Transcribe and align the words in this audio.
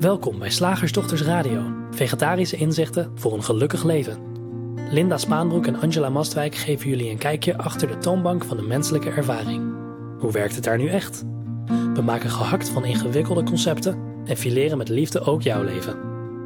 Welkom 0.00 0.38
bij 0.38 0.50
Slagersdochters 0.50 1.22
Radio, 1.22 1.62
vegetarische 1.90 2.56
inzichten 2.56 3.12
voor 3.14 3.32
een 3.32 3.42
gelukkig 3.42 3.84
leven. 3.84 4.18
Linda 4.90 5.18
Spaanbroek 5.18 5.66
en 5.66 5.80
Angela 5.80 6.08
Mastwijk 6.08 6.54
geven 6.54 6.88
jullie 6.88 7.10
een 7.10 7.18
kijkje 7.18 7.58
achter 7.58 7.88
de 7.88 7.98
toonbank 7.98 8.44
van 8.44 8.56
de 8.56 8.62
menselijke 8.62 9.10
ervaring. 9.10 9.74
Hoe 10.18 10.32
werkt 10.32 10.54
het 10.54 10.64
daar 10.64 10.78
nu 10.78 10.88
echt? 10.88 11.22
We 11.94 12.02
maken 12.04 12.30
gehakt 12.30 12.68
van 12.68 12.84
ingewikkelde 12.84 13.42
concepten 13.42 14.22
en 14.24 14.36
fileren 14.36 14.78
met 14.78 14.88
liefde 14.88 15.20
ook 15.20 15.42
jouw 15.42 15.62
leven. 15.62 15.98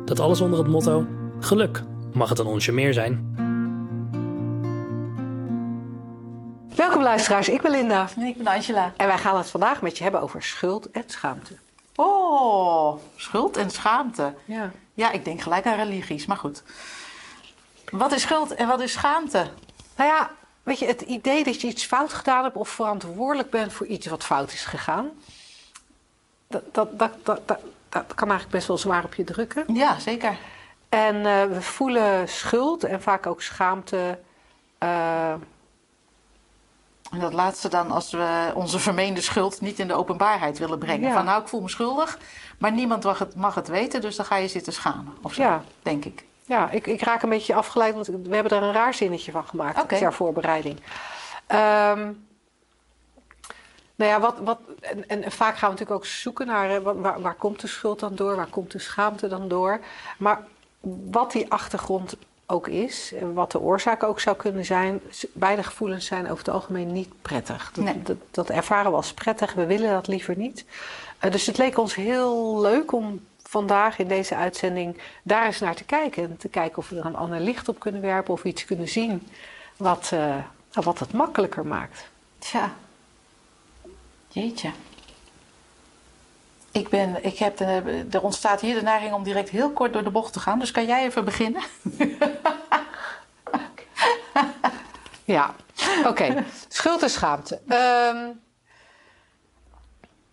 Dat 0.04 0.20
alles 0.20 0.40
onder 0.40 0.58
het 0.58 0.68
motto: 0.68 1.06
geluk 1.40 1.82
mag 2.12 2.28
het 2.28 2.38
een 2.38 2.46
onsje 2.46 2.72
meer 2.72 2.92
zijn. 2.92 3.34
Welkom 6.76 7.02
luisteraars, 7.02 7.48
ik 7.48 7.62
ben 7.62 7.70
Linda. 7.70 8.08
En 8.16 8.22
ik 8.22 8.36
ben 8.36 8.46
Angela. 8.46 8.92
En 8.96 9.06
wij 9.06 9.18
gaan 9.18 9.36
het 9.36 9.50
vandaag 9.50 9.82
met 9.82 9.96
je 9.96 10.02
hebben 10.02 10.20
over 10.22 10.42
schuld 10.42 10.90
en 10.90 11.02
schaamte. 11.06 11.54
Oh, 11.96 12.98
schuld 13.16 13.56
en 13.56 13.70
schaamte. 13.70 14.34
Ja. 14.44 14.70
Ja, 14.94 15.10
ik 15.10 15.24
denk 15.24 15.40
gelijk 15.40 15.66
aan 15.66 15.76
religies, 15.76 16.26
maar 16.26 16.36
goed. 16.36 16.62
Wat 17.90 18.12
is 18.12 18.22
schuld 18.22 18.54
en 18.54 18.66
wat 18.68 18.80
is 18.80 18.92
schaamte? 18.92 19.50
Nou 19.96 20.10
ja, 20.10 20.30
weet 20.62 20.78
je, 20.78 20.86
het 20.86 21.00
idee 21.00 21.44
dat 21.44 21.60
je 21.60 21.66
iets 21.66 21.84
fout 21.84 22.12
gedaan 22.12 22.42
hebt 22.44 22.56
of 22.56 22.68
verantwoordelijk 22.68 23.50
bent 23.50 23.72
voor 23.72 23.86
iets 23.86 24.06
wat 24.06 24.24
fout 24.24 24.52
is 24.52 24.64
gegaan, 24.64 25.10
dat, 26.48 26.62
dat, 26.74 26.98
dat, 26.98 27.12
dat, 27.22 27.48
dat, 27.48 27.58
dat 27.88 28.14
kan 28.14 28.28
eigenlijk 28.28 28.50
best 28.50 28.66
wel 28.68 28.78
zwaar 28.78 29.04
op 29.04 29.14
je 29.14 29.24
drukken. 29.24 29.64
Ja, 29.74 29.98
zeker. 29.98 30.36
En 30.88 31.26
eh, 31.26 31.44
we 31.44 31.62
voelen 31.62 32.28
schuld 32.28 32.84
en 32.84 33.02
vaak 33.02 33.26
ook 33.26 33.42
schaamte. 33.42 34.18
eh, 34.78 35.34
En 37.10 37.20
dat 37.20 37.32
laatste 37.32 37.68
dan 37.68 37.90
als 37.90 38.10
we 38.10 38.52
onze 38.54 38.78
vermeende 38.78 39.20
schuld 39.20 39.60
niet 39.60 39.78
in 39.78 39.88
de 39.88 39.94
openbaarheid 39.94 40.58
willen 40.58 40.78
brengen. 40.78 41.08
Ja. 41.08 41.14
Van 41.14 41.24
nou, 41.24 41.42
ik 41.42 41.48
voel 41.48 41.60
me 41.60 41.68
schuldig, 41.68 42.18
maar 42.58 42.72
niemand 42.72 43.04
mag 43.04 43.18
het, 43.18 43.34
mag 43.34 43.54
het 43.54 43.68
weten, 43.68 44.00
dus 44.00 44.16
dan 44.16 44.24
ga 44.26 44.36
je 44.36 44.48
zitten 44.48 44.72
schamen. 44.72 45.14
Of 45.22 45.34
zo, 45.34 45.42
Ja. 45.42 45.62
denk 45.82 46.04
ik. 46.04 46.24
Ja, 46.46 46.70
ik, 46.70 46.86
ik 46.86 47.00
raak 47.02 47.22
een 47.22 47.28
beetje 47.28 47.54
afgeleid, 47.54 47.94
want 47.94 48.06
we 48.06 48.34
hebben 48.34 48.52
er 48.52 48.62
een 48.62 48.72
raar 48.72 48.94
zinnetje 48.94 49.32
van 49.32 49.44
gemaakt 49.46 49.82
Oké. 49.82 49.98
ter 49.98 50.12
voorbereiding. 50.12 50.80
Ehm, 51.46 52.12
nou 53.96 54.10
ja, 54.10 54.20
wat, 54.20 54.38
wat, 54.38 54.58
en, 54.80 55.22
en 55.22 55.32
vaak 55.32 55.56
gaan 55.56 55.70
we 55.70 55.74
natuurlijk 55.78 55.90
ook 55.90 56.06
zoeken 56.06 56.46
naar 56.46 56.68
hè, 56.68 56.82
waar, 56.82 57.20
waar 57.20 57.34
komt 57.34 57.60
de 57.60 57.66
schuld 57.66 58.00
dan 58.00 58.14
door, 58.14 58.36
waar 58.36 58.46
komt 58.46 58.70
de 58.72 58.78
schaamte 58.78 59.28
dan 59.28 59.48
door. 59.48 59.80
Maar 60.18 60.42
wat 61.10 61.32
die 61.32 61.50
achtergrond 61.50 62.16
ook 62.54 62.68
is, 62.68 63.12
en 63.20 63.34
wat 63.34 63.50
de 63.52 63.60
oorzaak 63.60 64.02
ook 64.02 64.20
zou 64.20 64.36
kunnen 64.36 64.64
zijn, 64.64 65.00
beide 65.32 65.62
gevoelens 65.62 66.06
zijn 66.06 66.24
over 66.24 66.44
het 66.44 66.54
algemeen 66.54 66.92
niet 66.92 67.22
prettig. 67.22 67.70
Dat, 67.72 67.84
Nee. 67.84 68.02
dat, 68.02 68.16
dat 68.30 68.50
ervaren 68.50 68.90
we 68.90 68.96
als 68.96 69.12
prettig, 69.12 69.52
we 69.54 69.66
willen 69.66 69.90
dat 69.90 70.06
liever 70.06 70.36
niet. 70.36 70.64
Eh, 71.18 71.30
dus 71.30 71.46
het 71.46 71.58
leek 71.58 71.78
ons 71.78 71.94
heel 71.94 72.60
leuk 72.60 72.92
om 72.92 73.20
vandaag 73.42 73.98
in 73.98 74.08
deze 74.08 74.34
uitzending 74.34 75.00
daar 75.22 75.46
eens 75.46 75.60
naar 75.60 75.74
te 75.74 75.84
kijken. 75.84 76.22
En 76.22 76.36
te 76.36 76.48
kijken 76.48 76.78
of 76.78 76.88
we 76.88 76.98
er 76.98 77.06
een 77.06 77.16
ander 77.16 77.40
licht 77.40 77.68
op 77.68 77.78
kunnen 77.78 78.00
werpen 78.00 78.32
of 78.32 78.44
iets 78.44 78.64
kunnen 78.64 78.88
zien 78.88 79.28
wat, 79.76 80.10
eh, 80.12 80.36
wat 80.72 80.98
het 80.98 81.12
makkelijker 81.12 81.66
maakt. 81.66 82.08
Tja. 82.38 82.72
Jeetje. 84.28 84.70
Ik 86.74 86.88
ben, 86.88 87.24
ik 87.24 87.38
heb 87.38 87.56
de, 87.56 88.06
er 88.10 88.22
ontstaat 88.22 88.60
hier 88.60 88.74
de 88.74 88.82
neiging 88.82 89.12
om 89.12 89.22
direct 89.22 89.48
heel 89.48 89.70
kort 89.70 89.92
door 89.92 90.04
de 90.04 90.10
bocht 90.10 90.32
te 90.32 90.40
gaan. 90.40 90.58
Dus 90.58 90.70
kan 90.70 90.86
jij 90.86 91.04
even 91.04 91.24
beginnen? 91.24 91.62
Ja, 95.24 95.54
oké. 96.06 96.44
Schuld 96.68 97.02
en 97.02 97.10
schaamte. 97.10 97.60
Ehm, 97.68 98.28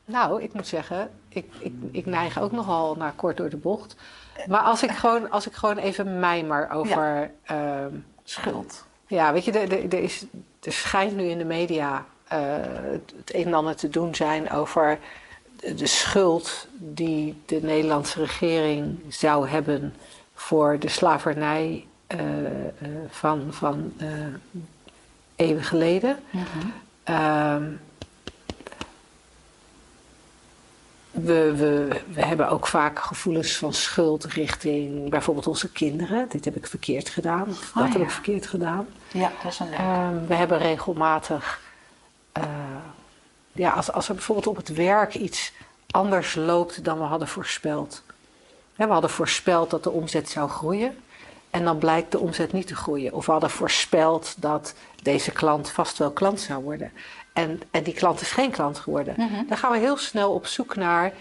nou, 0.06 0.42
ik 0.42 0.54
moet 0.54 0.68
zeggen, 0.68 1.12
ik, 1.30 1.46
ik, 1.60 1.74
ik 1.92 2.06
neig 2.06 2.40
ook 2.40 2.52
nogal 2.52 2.96
naar 2.96 3.14
kort 3.14 3.38
door 3.38 3.50
de 3.50 3.58
bocht. 3.58 3.96
Maar 4.48 4.62
als 4.62 4.84
ik 4.84 4.92
gewoon, 4.92 5.30
als 5.30 5.48
ik 5.48 5.54
gewoon 5.54 5.78
even 5.78 6.20
mijmer 6.20 6.70
over... 6.70 7.32
ehm, 7.44 7.96
Schuld. 8.24 8.86
Ja, 9.08 9.34
weet 9.34 9.46
je, 9.46 9.52
er, 9.52 9.72
er, 9.72 9.94
er 9.94 10.04
is, 10.04 10.26
er 10.62 10.72
schijnt 10.72 11.16
nu 11.16 11.24
in 11.24 11.38
de 11.38 11.46
media 11.46 12.06
eh, 12.28 12.40
het, 12.92 13.14
het 13.18 13.34
een 13.34 13.46
en 13.46 13.54
ander 13.54 13.76
te 13.76 13.90
doen 13.90 14.16
zijn 14.16 14.52
over 14.52 15.00
de, 15.62 15.88
schuld 15.88 16.68
die 16.78 17.42
de 17.46 17.60
Nederlandse 17.62 18.20
regering 18.20 19.00
zou 19.10 19.48
hebben 19.48 19.94
voor 20.34 20.80
de 20.80 20.90
slavernij 20.90 21.86
eh, 22.08 22.68
eh, 22.68 22.72
van, 23.10 23.48
van 23.50 23.94
eh, 23.98 24.08
eeuwen 25.36 25.64
geleden. 25.64 26.20
Ehm, 27.04 27.64
we, 31.12 31.56
we, 31.56 31.88
we 32.14 32.26
hebben 32.26 32.50
ook 32.50 32.68
vaak 32.68 33.00
gevoelens 33.00 33.56
van 33.56 33.74
schuld 33.74 34.26
richting 34.26 35.10
bijvoorbeeld 35.10 35.48
onze 35.48 35.72
kinderen. 35.72 36.30
Dit 36.30 36.46
heb 36.46 36.56
ik 36.56 36.68
verkeerd 36.68 37.10
gedaan, 37.10 37.48
of 37.50 37.72
dat 37.74 37.84
heb 37.88 37.98
ja. 37.98 38.04
ik 38.04 38.12
verkeerd 38.12 38.48
gedaan. 38.48 38.88
Ja, 39.12 39.32
dat 39.44 39.52
is 39.52 39.60
een 39.60 39.70
leuk. 39.70 39.80
Ehm, 39.80 40.26
we 40.28 40.36
hebben 40.36 40.58
regelmatig, 40.58 41.60
ja, 43.52 43.72
als, 43.72 43.92
als 43.92 44.08
er 44.10 44.16
bijvoorbeeld 44.16 44.48
op 44.48 44.56
het 44.56 44.74
werk 44.74 45.16
iets 45.16 45.52
anders 45.92 46.36
loopt 46.36 46.84
dan 46.84 46.98
we 46.98 47.04
hadden 47.04 47.28
voorspeld. 47.28 48.04
We 48.76 48.86
hadden 48.86 49.10
voorspeld 49.10 49.70
dat 49.70 49.84
de 49.84 49.92
omzet 49.92 50.30
zou 50.30 50.50
groeien 50.50 50.98
en 51.50 51.64
dan 51.64 51.78
blijkt 51.78 52.12
de 52.12 52.20
omzet 52.20 52.54
niet 52.54 52.68
te 52.68 52.76
groeien. 52.76 53.14
Of 53.14 53.26
we 53.26 53.32
hadden 53.32 53.50
voorspeld 53.50 54.36
dat 54.38 54.74
deze 55.04 55.32
klant 55.32 55.70
vast 55.70 55.98
wel 55.98 56.12
klant 56.12 56.40
zou 56.40 56.64
worden. 56.64 56.92
En, 57.34 57.62
en 57.72 57.84
die 57.84 57.94
klant 57.94 58.22
is 58.22 58.32
geen 58.32 58.52
klant 58.52 58.80
geworden. 58.80 59.16
Dan 59.48 59.58
gaan 59.58 59.72
we 59.72 59.78
heel 59.78 59.98
snel 59.98 60.34
op 60.34 60.46
zoek 60.46 60.76
naar 60.76 61.14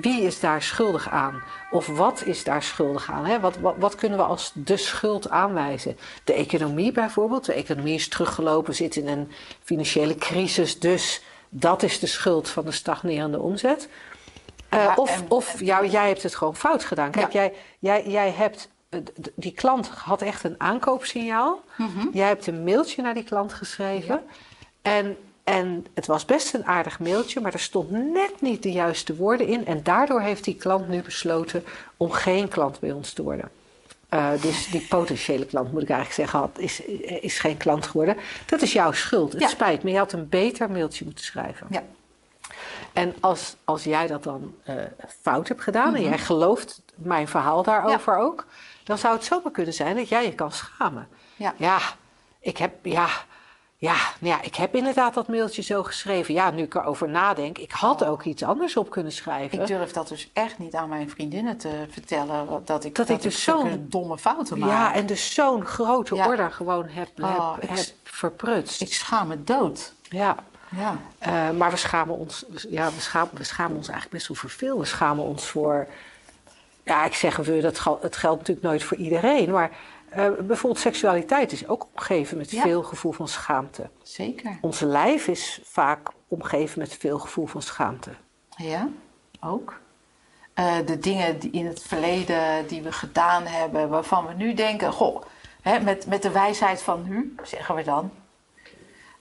wie 0.00 0.22
is 0.22 0.40
daar 0.40 0.62
schuldig 0.62 1.08
aan? 1.08 1.42
Of 1.70 1.86
wat 1.86 2.24
is 2.24 2.44
daar 2.44 2.62
schuldig 2.62 3.10
aan? 3.10 3.26
Hè? 3.26 3.40
Wat, 3.40 3.58
wat, 3.58 3.74
wat 3.78 3.94
kunnen 3.94 4.18
we 4.18 4.24
als 4.24 4.52
de 4.54 4.76
schuld 4.76 5.30
aanwijzen? 5.30 5.96
De 6.24 6.32
economie 6.32 6.92
bijvoorbeeld. 6.92 7.44
De 7.44 7.52
economie 7.52 7.94
is 7.94 8.08
teruggelopen, 8.08 8.74
zit 8.74 8.96
in 8.96 9.08
een 9.08 9.30
financiële 9.62 10.14
crisis. 10.14 10.78
Dus 10.78 11.22
dat 11.54 11.82
is 11.82 11.98
de 11.98 12.06
schuld 12.06 12.48
van 12.48 12.64
de 12.64 12.70
stagnerende 12.72 13.38
omzet. 13.40 13.88
Eh, 14.68 14.78
Ja, 14.84 14.94
of 14.96 15.10
en- 15.20 15.24
of 15.28 15.60
jou, 15.60 15.86
jij 15.86 16.08
hebt 16.08 16.22
het 16.22 16.34
gewoon 16.34 16.56
fout 16.56 16.84
gedaan. 16.84 17.10
Kijk, 17.10 17.32
Ja. 17.32 17.40
jij, 17.40 17.52
jij, 17.78 18.06
jij 18.10 18.30
hebt. 18.30 18.68
eh, 18.88 19.00
Die 19.34 19.52
klant 19.52 19.88
had 19.88 20.22
echt 20.22 20.44
een 20.44 20.54
aankoopsignaal. 20.58 21.62
Jij 22.12 22.26
hebt 22.26 22.46
een 22.46 22.64
mailtje 22.64 23.02
naar 23.02 23.14
die 23.14 23.24
klant 23.24 23.52
geschreven. 23.52 24.22
En, 24.82 25.16
en 25.44 25.86
het 25.94 26.06
was 26.06 26.24
best 26.24 26.54
een 26.54 26.66
aardig 26.66 26.98
mailtje, 27.00 27.40
maar 27.40 27.52
er 27.52 27.58
stond 27.60 27.90
net 27.90 28.40
niet 28.40 28.62
de 28.62 28.72
juiste 28.72 29.16
woorden 29.16 29.46
in. 29.46 29.66
En 29.66 29.82
daardoor 29.82 30.20
heeft 30.20 30.44
die 30.44 30.56
klant 30.56 30.88
nu 30.88 31.02
besloten 31.02 31.64
om 31.96 32.10
geen 32.10 32.48
klant 32.48 32.80
bij 32.80 32.92
ons 32.92 33.12
te 33.12 33.22
worden. 33.22 33.50
Eh, 34.12 34.30
dus 34.40 34.68
die 34.70 34.80
potentiële 34.88 35.46
klant, 35.46 35.72
moet 35.72 35.82
ik 35.82 35.88
eigenlijk 35.90 36.18
zeggen, 36.20 36.38
had, 36.38 36.58
is, 36.58 36.80
is 37.20 37.38
geen 37.38 37.56
klant 37.56 37.86
geworden. 37.86 38.16
Dat 38.46 38.62
is 38.62 38.72
jouw 38.72 38.92
schuld. 38.92 39.32
Het 39.32 39.42
Ja. 39.42 39.48
spijt 39.48 39.82
me, 39.82 39.90
je 39.90 39.98
had 39.98 40.12
een 40.12 40.28
beter 40.28 40.70
mailtje 40.70 41.04
moeten 41.04 41.24
schrijven. 41.24 41.66
Ja. 41.70 41.82
En 42.92 43.14
als, 43.20 43.56
als 43.64 43.84
jij 43.84 44.06
dat 44.06 44.22
dan 44.22 44.54
eh, 44.62 44.74
fout 45.22 45.48
hebt 45.48 45.62
gedaan 45.62 45.94
en 45.94 46.02
jij 46.02 46.18
gelooft 46.18 46.82
mijn 46.94 47.28
verhaal 47.28 47.62
daarover 47.62 48.16
ook, 48.16 48.46
dan 48.84 48.98
zou 48.98 49.14
het 49.14 49.24
zomaar 49.24 49.52
kunnen 49.52 49.74
zijn 49.74 49.96
dat 49.96 50.08
jij 50.08 50.24
je 50.24 50.34
kan 50.34 50.52
schamen. 50.52 51.08
Ja. 51.36 51.54
Ja, 51.56 51.78
ik 52.40 52.56
heb, 52.56 52.72
ja, 52.82 53.08
ja, 53.82 53.94
nou 54.18 54.34
ja, 54.36 54.42
ik 54.42 54.54
heb 54.54 54.74
inderdaad 54.74 55.14
dat 55.14 55.28
mailtje 55.28 55.62
zo 55.62 55.82
geschreven. 55.82 56.34
Ja, 56.34 56.50
nu 56.50 56.62
ik 56.62 56.74
erover 56.74 57.08
nadenk, 57.08 57.58
ik 57.58 57.70
had 57.70 58.04
ook 58.04 58.22
iets 58.24 58.42
anders 58.42 58.76
op 58.76 58.90
kunnen 58.90 59.12
schrijven. 59.12 59.60
Ik 59.60 59.66
durf 59.66 59.92
dat 59.92 60.08
dus 60.08 60.30
echt 60.32 60.58
niet 60.58 60.74
aan 60.74 60.88
mijn 60.88 61.10
vriendinnen 61.10 61.56
te 61.56 61.86
vertellen. 61.90 62.62
Dat 62.64 62.84
ik, 62.84 62.94
Dat 62.94 63.08
ik 63.08 63.22
dus 63.22 63.42
zo'n- 63.42 63.86
domme 63.88 64.18
fouten 64.18 64.58
maak. 64.58 64.70
ja, 64.70 64.94
en 64.94 65.06
dus 65.06 65.34
zo'n 65.34 65.64
grote 65.64 66.14
Ja. 66.14 66.26
order 66.26 66.50
gewoon 66.50 66.86
heb, 66.88 67.08
Oh, 67.20 67.54
heb, 67.54 67.62
ik- 67.62 67.68
heb 67.76 67.86
verprutst. 68.04 68.80
Ik 68.80 68.92
schaam 68.94 69.28
me 69.28 69.44
dood. 69.44 69.92
ja. 70.08 70.36
Ja. 70.76 70.96
Eh, 71.18 71.50
maar 71.50 71.70
we 71.70 71.76
schamen 71.76 72.16
ons, 72.18 72.44
ja, 72.68 72.86
we 72.94 73.00
schamen, 73.00 73.30
we 73.34 73.44
schamen 73.44 73.76
ons 73.76 73.88
eigenlijk 73.88 74.16
best 74.16 74.28
wel 74.28 74.36
voor 74.36 74.50
veel. 74.50 74.78
We 74.78 74.84
schamen 74.84 75.24
ons 75.24 75.46
voor, 75.46 75.86
ja, 76.84 77.04
ik 77.04 77.14
zeg 77.14 77.36
we, 77.36 77.60
dat 77.60 77.98
het 78.02 78.16
geldt 78.16 78.38
natuurlijk 78.38 78.66
nooit 78.66 78.82
voor 78.84 78.96
iedereen, 78.96 79.50
maar 79.50 79.70
eh, 80.12 80.30
bijvoorbeeld 80.40 80.82
seksualiteit 80.82 81.52
is 81.52 81.68
ook 81.68 81.86
omgeven 81.94 82.36
met 82.36 82.50
Ja. 82.50 82.62
veel 82.62 82.82
gevoel 82.82 83.12
van 83.12 83.28
schaamte. 83.28 83.90
Zeker. 84.02 84.58
Ons 84.60 84.80
lijf 84.80 85.28
is 85.28 85.60
vaak 85.64 86.08
omgeven 86.28 86.78
met 86.78 86.96
veel 86.96 87.18
gevoel 87.18 87.46
van 87.46 87.62
schaamte. 87.62 88.10
Ja, 88.56 88.88
ook. 89.40 89.80
Eh, 90.54 90.74
de 90.86 90.98
dingen 90.98 91.38
die 91.38 91.50
in 91.50 91.66
het 91.66 91.82
verleden 91.82 92.66
die 92.66 92.82
we 92.82 92.92
gedaan 92.92 93.46
hebben, 93.46 93.88
waarvan 93.88 94.26
we 94.26 94.34
nu 94.34 94.54
denken, 94.54 94.92
goh, 94.92 95.22
hè, 95.62 95.80
met, 95.80 96.06
met 96.06 96.22
de 96.22 96.30
wijsheid 96.30 96.82
van 96.82 97.02
nu, 97.08 97.34
zeggen 97.42 97.74
we 97.74 97.82
dan, 97.82 98.10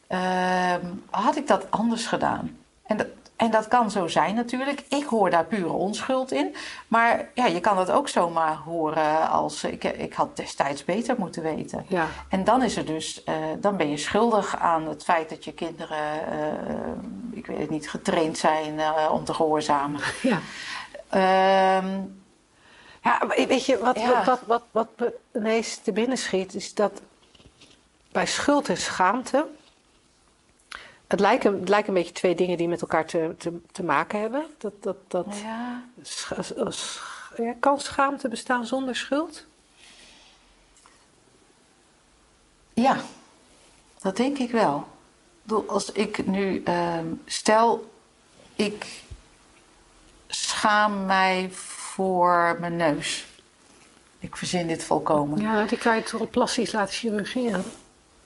ehm, 0.07 0.85
had 1.09 1.35
ik 1.35 1.47
dat 1.47 1.71
anders 1.71 2.05
gedaan? 2.07 2.57
En 2.83 2.97
dat, 2.97 3.07
en 3.41 3.51
dat 3.51 3.67
kan 3.67 3.91
zo 3.91 4.07
zijn 4.07 4.35
natuurlijk. 4.35 4.83
Ik 4.89 5.03
hoor 5.03 5.29
daar 5.29 5.45
pure 5.45 5.71
onschuld 5.71 6.31
in. 6.31 6.55
Maar 6.87 7.29
ja, 7.33 7.45
je 7.45 7.59
kan 7.59 7.75
dat 7.75 7.91
ook 7.91 8.09
zomaar 8.09 8.55
horen 8.55 9.29
als 9.29 9.63
ik, 9.63 9.83
ik 9.83 10.13
had 10.13 10.35
destijds 10.37 10.85
beter 10.85 11.15
moeten 11.17 11.43
weten. 11.43 11.85
Ja. 11.87 12.07
En 12.29 12.43
dan 12.43 12.63
is 12.63 12.77
er 12.77 12.85
dus, 12.85 13.23
eh, 13.23 13.35
dan 13.59 13.77
ben 13.77 13.89
je 13.89 13.97
schuldig 13.97 14.57
aan 14.57 14.87
het 14.87 15.03
feit 15.03 15.29
dat 15.29 15.45
je 15.45 15.53
kinderen, 15.53 16.27
eh, 16.31 16.87
ik 17.31 17.45
weet 17.45 17.59
het 17.59 17.69
niet, 17.69 17.89
getraind 17.89 18.37
zijn 18.37 18.79
eh, 18.79 19.09
om 19.11 19.25
te 19.25 19.33
gehoorzamen. 19.33 20.01
Ja. 20.21 20.39
Ehm, 21.09 21.99
Ja, 23.03 23.21
weet 23.27 23.65
je, 23.65 23.77
wat, 23.77 23.99
Ja. 23.99 24.07
wat, 24.07 24.25
wat, 24.25 24.39
wat, 24.45 24.63
wat 24.71 24.87
me 24.97 25.13
ineens 25.33 25.77
te 25.77 25.91
binnen 25.91 26.17
schiet, 26.17 26.53
is 26.53 26.73
dat 26.73 27.01
bij 28.11 28.25
schuld 28.25 28.69
en 28.69 28.77
schaamte. 28.77 29.45
Het 31.11 31.19
lijken, 31.19 31.59
het 31.59 31.69
lijken 31.69 31.87
een 31.89 31.99
beetje 32.01 32.13
twee 32.13 32.35
dingen 32.35 32.57
die 32.57 32.67
met 32.67 32.81
elkaar 32.81 33.05
te, 33.05 33.35
te, 33.37 33.59
te 33.71 33.83
maken 33.83 34.19
hebben. 34.19 34.45
Dat, 34.57 34.73
dat, 34.83 34.95
dat, 35.07 35.25
ja. 35.43 35.83
scha- 36.01 36.71
sch- 36.71 37.33
ja, 37.37 37.53
kan 37.59 37.79
schaamte 37.79 38.27
bestaan 38.27 38.65
zonder 38.65 38.95
schuld? 38.95 39.45
Ja, 42.73 42.97
dat 44.01 44.17
denk 44.17 44.37
ik 44.37 44.51
wel. 44.51 44.87
Als 45.67 45.91
ik 45.91 46.27
nu, 46.27 46.63
ehm, 46.63 47.05
stel, 47.25 47.91
ik 48.55 49.03
schaam 50.27 51.05
mij 51.05 51.49
voor 51.51 52.57
mijn 52.59 52.75
neus. 52.75 53.25
Ik 54.19 54.35
verzin 54.35 54.67
dit 54.67 54.83
volkomen. 54.83 55.41
Ja, 55.41 55.65
die 55.65 55.77
kan 55.77 55.95
je 55.95 56.03
toch 56.03 56.29
plastisch 56.29 56.71
laten 56.71 56.93
chirurgeren. 56.93 57.63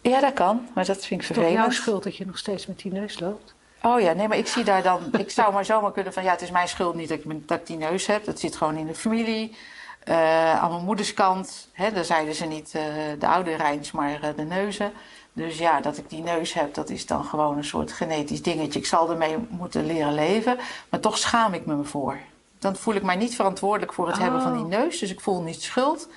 Dat 0.10 0.34
kan, 0.34 0.68
maar 0.74 0.86
dat 0.86 1.06
vind 1.06 1.22
ik 1.22 1.28
Toch 1.28 1.36
jouw 1.36 1.46
vervelend. 1.46 1.74
schuld 1.74 2.04
dat 2.04 2.18
je 2.18 2.26
nog 2.26 2.38
steeds 2.38 2.66
met 2.68 2.80
die 2.80 2.92
neus 2.92 3.20
loopt? 3.20 3.54
Oh 3.82 4.00
ja, 4.00 4.14
nee, 4.14 4.28
maar 4.28 4.38
ik 4.38 4.48
zie 4.48 4.64
daar 4.64 4.84
dan. 4.84 5.02
Ik 5.18 5.32
zou 5.32 5.54
maar 5.54 5.66
zomaar 5.66 5.92
kunnen 5.92 6.14
van 6.14 6.24
ja, 6.24 6.32
het 6.32 6.42
is 6.42 6.52
mijn 6.52 6.68
schuld 6.68 6.96
niet 6.96 7.10
dat 7.10 7.18
ik, 7.18 7.48
dat 7.48 7.60
ik 7.60 7.68
die 7.68 7.78
neus 7.78 8.06
heb. 8.06 8.26
Dat 8.26 8.40
zit 8.40 8.56
gewoon 8.56 8.76
in 8.76 8.88
de 8.88 8.96
familie. 8.96 9.56
Eh, 10.04 10.62
aan 10.64 10.72
mijn 10.72 10.84
moeders 10.84 11.14
kant, 11.14 11.68
hè, 11.72 11.92
daar 11.92 12.04
zeiden 12.06 12.36
ze 12.36 12.46
niet 12.46 12.72
eh, 12.76 12.84
de 13.20 13.28
oude 13.28 13.56
Rijns, 13.56 13.92
maar 13.92 14.22
eh, 14.22 14.30
de 14.36 14.44
neuzen. 14.44 14.92
Dus 15.34 15.58
ja, 15.58 15.82
dat 15.82 15.98
ik 15.98 16.10
die 16.10 16.22
neus 16.24 16.54
heb, 16.54 16.74
dat 16.74 16.90
is 16.90 17.06
dan 17.06 17.24
gewoon 17.26 17.58
een 17.58 17.64
soort 17.64 17.92
genetisch 17.92 18.42
dingetje. 18.42 18.80
Ik 18.80 18.86
zal 18.86 19.10
ermee 19.10 19.38
moeten 19.50 19.86
leren 19.86 20.14
leven, 20.14 20.58
maar 20.90 21.00
toch 21.00 21.18
schaam 21.18 21.54
ik 21.54 21.66
me 21.66 21.84
voor. 21.84 22.18
Dan 22.60 22.76
voel 22.76 22.94
ik 22.94 23.04
mij 23.04 23.16
niet 23.16 23.36
verantwoordelijk 23.36 23.94
voor 23.94 24.08
het 24.08 24.18
hebben 24.18 24.42
van 24.42 24.54
die 24.54 24.64
Oh. 24.64 24.70
neus, 24.70 25.00
dus 25.00 25.12
ik 25.12 25.20
voel 25.20 25.42
niet 25.42 25.62
schuld. 25.62 26.08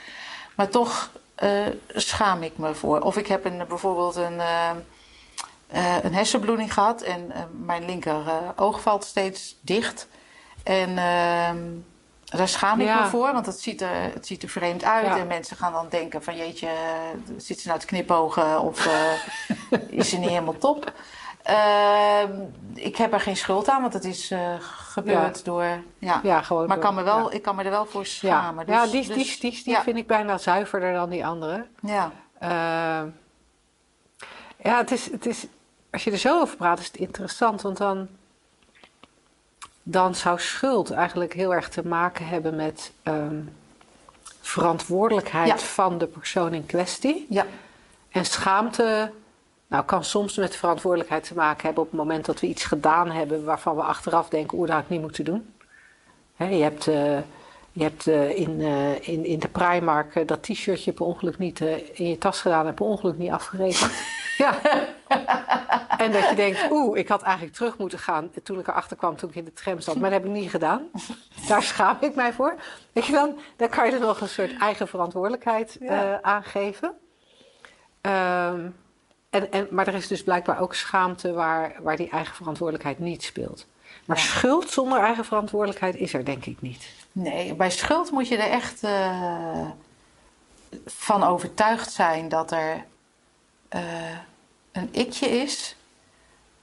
Maar 0.54 0.68
toch 0.68 1.10
eh, 1.38 1.66
schaam 1.94 2.42
ik 2.42 2.58
me 2.58 2.74
voor. 2.74 3.00
Of 3.00 3.16
ik 3.16 3.26
heb 3.26 3.44
een, 3.44 3.62
bijvoorbeeld 3.68 4.16
een, 4.16 4.40
eh, 4.40 4.70
eh, 5.66 6.04
een 6.04 6.14
hersenbloeding 6.14 6.72
gehad 6.72 7.02
en 7.02 7.32
mijn 7.64 7.84
linker 7.84 8.22
oog 8.56 8.80
valt 8.80 9.04
steeds 9.04 9.56
dicht. 9.60 10.08
En 10.62 10.88
ehm, 10.98 11.58
daar 12.24 12.48
schaam 12.48 12.80
ik 12.80 12.86
Ja. 12.86 13.02
me 13.02 13.08
voor, 13.08 13.32
want 13.32 13.46
het 13.46 13.60
ziet, 13.60 13.80
er, 13.80 14.02
het 14.14 14.26
ziet 14.26 14.42
er 14.42 14.48
vreemd 14.48 14.84
uit. 14.84 15.06
Ja. 15.06 15.18
En 15.18 15.26
mensen 15.26 15.56
gaan 15.56 15.72
dan 15.72 15.86
denken 15.88 16.22
van 16.22 16.36
jeetje, 16.36 16.68
zit 17.36 17.60
ze 17.60 17.68
nou 17.68 17.80
te 17.80 17.86
knipogen 17.86 18.60
of 18.60 18.88
is 19.88 20.08
ze 20.08 20.18
niet 20.18 20.28
helemaal 20.28 20.58
top? 20.58 20.92
Ehm, 21.42 22.40
ik 22.74 22.96
heb 22.96 23.12
er 23.12 23.20
geen 23.20 23.36
schuld 23.36 23.68
aan, 23.68 23.80
want 23.80 23.92
het 23.92 24.04
is 24.04 24.30
eh, 24.30 24.54
gebeurd 24.60 25.36
Ja. 25.38 25.44
door... 25.44 25.64
Ja. 25.98 26.20
Ja, 26.22 26.42
gewoon. 26.42 26.66
Maar 26.66 26.76
ik 26.76 26.82
kan, 26.82 26.94
me 26.94 27.02
wel, 27.02 27.28
Ja, 27.30 27.36
ik 27.36 27.42
kan 27.42 27.56
me 27.56 27.62
er 27.62 27.70
wel 27.70 27.86
voor 27.86 28.06
schamen. 28.06 28.64
ja 28.66 28.82
Dus- 28.82 28.90
die, 28.90 29.02
die, 29.06 29.14
dus- 29.14 29.40
die, 29.40 29.50
die 29.64 29.72
ja. 29.72 29.82
vind 29.82 29.96
ik 29.96 30.06
bijna 30.06 30.38
zuiverder 30.38 30.92
dan 30.92 31.10
die 31.10 31.26
andere. 31.26 31.66
Ja. 31.82 32.12
Eh, 32.38 33.02
ja, 34.62 34.76
het 34.76 34.90
is, 34.90 35.10
het 35.10 35.26
is, 35.26 35.46
als 35.90 36.04
je 36.04 36.10
er 36.10 36.18
zo 36.18 36.40
over 36.40 36.56
praat, 36.56 36.78
is 36.78 36.86
het 36.86 36.96
interessant. 36.96 37.62
Want 37.62 37.76
dan, 37.76 38.08
dan 39.82 40.14
zou 40.14 40.40
schuld 40.40 40.90
eigenlijk 40.90 41.32
heel 41.32 41.54
erg 41.54 41.68
te 41.68 41.86
maken 41.86 42.26
hebben 42.26 42.56
met 42.56 42.92
ehm, 43.02 43.40
verantwoordelijkheid 44.40 45.48
Ja. 45.48 45.56
van 45.58 45.98
de 45.98 46.06
persoon 46.06 46.54
in 46.54 46.66
kwestie. 46.66 47.26
Ja. 47.28 47.46
En 48.10 48.24
schaamte 48.24 49.12
nou, 49.68 49.84
kan 49.84 50.04
soms 50.04 50.36
met 50.36 50.56
verantwoordelijkheid 50.56 51.24
te 51.24 51.34
maken 51.34 51.64
hebben 51.64 51.82
op 51.82 51.88
het 51.90 51.98
moment 51.98 52.24
dat 52.24 52.40
we 52.40 52.46
iets 52.46 52.64
gedaan 52.64 53.10
hebben 53.10 53.44
waarvan 53.44 53.76
we 53.76 53.82
achteraf 53.82 54.28
denken, 54.28 54.58
oeh, 54.58 54.66
dat 54.66 54.76
had 54.76 54.84
ik 54.84 54.90
niet 54.90 55.00
moeten 55.00 55.24
doen. 55.24 55.52
Je 56.36 56.44
hebt, 56.44 56.86
eh, 56.86 57.18
je 57.72 57.82
hebt 57.82 58.06
eh, 58.06 58.38
in, 58.38 58.60
eh, 58.60 59.08
in, 59.08 59.24
in 59.24 59.38
de 59.38 59.48
Primark 59.48 60.28
dat 60.28 60.42
t-shirtje 60.42 60.92
per 60.92 61.06
ongeluk 61.06 61.38
niet 61.38 61.60
in 61.92 62.08
je 62.08 62.18
tas 62.18 62.40
gedaan 62.40 62.66
en 62.66 62.74
per 62.74 62.84
ongeluk 62.86 63.18
niet 63.18 63.30
afgerekend. 63.30 63.92
ja. 64.38 64.54
En 65.98 66.12
dat 66.12 66.28
je 66.28 66.34
denkt, 66.34 66.70
oeh, 66.70 66.98
ik 66.98 67.08
had 67.08 67.22
eigenlijk 67.22 67.56
terug 67.56 67.78
moeten 67.78 67.98
gaan 67.98 68.30
toen 68.42 68.58
ik 68.58 68.68
erachter 68.68 68.96
kwam 68.96 69.16
toen 69.16 69.28
ik 69.28 69.34
in 69.34 69.44
de 69.44 69.52
tram 69.52 69.80
zat. 69.80 69.94
Maar 69.94 70.10
dat 70.10 70.20
heb 70.20 70.28
ik 70.28 70.36
niet 70.40 70.50
gedaan. 70.50 70.82
Daar 71.48 71.62
schaam 71.62 71.96
ik 72.00 72.14
mij 72.14 72.32
voor. 72.32 72.54
Weet 72.92 73.06
je 73.06 73.12
dan, 73.12 73.38
dan 73.56 73.68
kan 73.68 73.86
je 73.86 73.92
er 73.92 74.00
nog 74.00 74.20
een 74.20 74.28
soort 74.28 74.56
eigen 74.58 74.88
verantwoordelijkheid 74.88 75.76
Ja. 75.80 76.12
eh, 76.12 76.18
aangeven. 76.22 76.92
Ehm, 78.00 78.66
en, 79.30 79.52
en, 79.52 79.68
maar 79.70 79.86
er 79.86 79.94
is 79.94 80.06
dus 80.08 80.22
blijkbaar 80.22 80.60
ook 80.60 80.74
schaamte 80.74 81.32
waar, 81.32 81.74
waar 81.82 81.96
die 81.96 82.10
eigen 82.10 82.34
verantwoordelijkheid 82.34 82.98
niet 82.98 83.22
speelt. 83.22 83.66
Maar 84.04 84.16
Ja. 84.16 84.22
schuld 84.22 84.70
zonder 84.70 84.98
eigen 85.00 85.24
verantwoordelijkheid 85.24 85.94
is 85.96 86.12
er 86.14 86.24
denk 86.24 86.44
ik 86.46 86.60
niet. 86.60 86.88
Nee, 87.12 87.54
bij 87.54 87.70
schuld 87.70 88.10
moet 88.10 88.28
je 88.28 88.36
er 88.36 88.50
echt 88.50 88.82
eh, 88.82 89.66
van 90.86 91.22
overtuigd 91.24 91.92
zijn 91.92 92.28
dat 92.28 92.50
er 92.50 92.84
eh, 93.68 93.82
een 94.72 94.88
ikje 94.92 95.28
is 95.28 95.76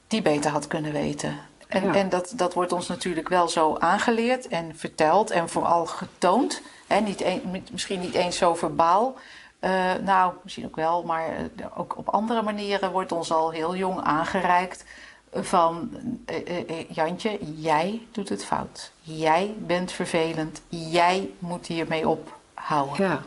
die 0.07 0.21
beter 0.21 0.51
had 0.51 0.67
kunnen 0.67 0.91
weten. 0.91 1.39
En, 1.67 1.83
Ja. 1.83 1.93
en 1.93 2.09
dat, 2.09 2.33
dat 2.35 2.53
wordt 2.53 2.71
ons 2.71 2.87
natuurlijk 2.87 3.29
wel 3.29 3.47
zo 3.49 3.75
aangeleerd 3.77 4.47
en 4.47 4.77
verteld 4.77 5.31
en 5.31 5.49
vooral 5.49 5.85
getoond. 5.85 6.61
Hè, 6.87 6.99
niet 6.99 7.21
een- 7.23 7.63
misschien 7.71 7.99
niet 7.99 8.13
eens 8.13 8.37
zo 8.37 8.55
verbaal. 8.55 9.15
Eh, 9.59 9.93
nou, 9.93 10.33
misschien 10.43 10.65
ook 10.65 10.75
wel, 10.75 11.03
maar 11.03 11.27
eh, 11.27 11.65
ook 11.75 11.97
op 11.97 12.09
andere 12.09 12.41
manieren 12.41 12.91
wordt 12.91 13.11
ons 13.11 13.31
al 13.31 13.51
heel 13.51 13.75
jong 13.75 14.01
aangereikt 14.01 14.85
van 15.31 15.89
eh, 16.25 16.89
Jantje, 16.89 17.39
jij 17.61 18.07
doet 18.11 18.29
het 18.29 18.45
fout. 18.45 18.91
Jij 19.01 19.55
bent 19.57 19.91
vervelend. 19.91 20.61
Jij 20.67 21.29
moet 21.39 21.65
hiermee 21.65 22.07
ophouden. 22.07 23.05
Ja, 23.05 23.21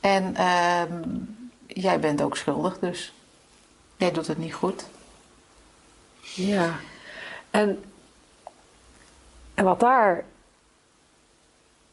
En 0.00 0.36
ehm, 0.36 1.02
jij 1.66 2.00
bent 2.00 2.22
ook 2.22 2.36
schuldig, 2.36 2.78
dus 2.78 3.12
jij 3.96 4.12
doet 4.12 4.26
het 4.26 4.38
niet 4.38 4.54
goed. 4.54 4.86
ja. 6.20 6.74
En, 7.50 7.84
en 9.54 9.64
wat 9.64 9.80
daar 9.80 10.24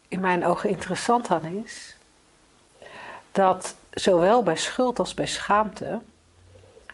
in 0.07 0.19
mijn 0.19 0.45
ogen 0.45 0.69
interessant 0.69 1.29
aan 1.29 1.45
is, 1.45 1.95
dat 3.33 3.75
zowel 3.91 4.43
bij 4.43 4.57
schuld 4.57 4.99
als 4.99 5.13
bij 5.13 5.27
schaamte 5.27 5.99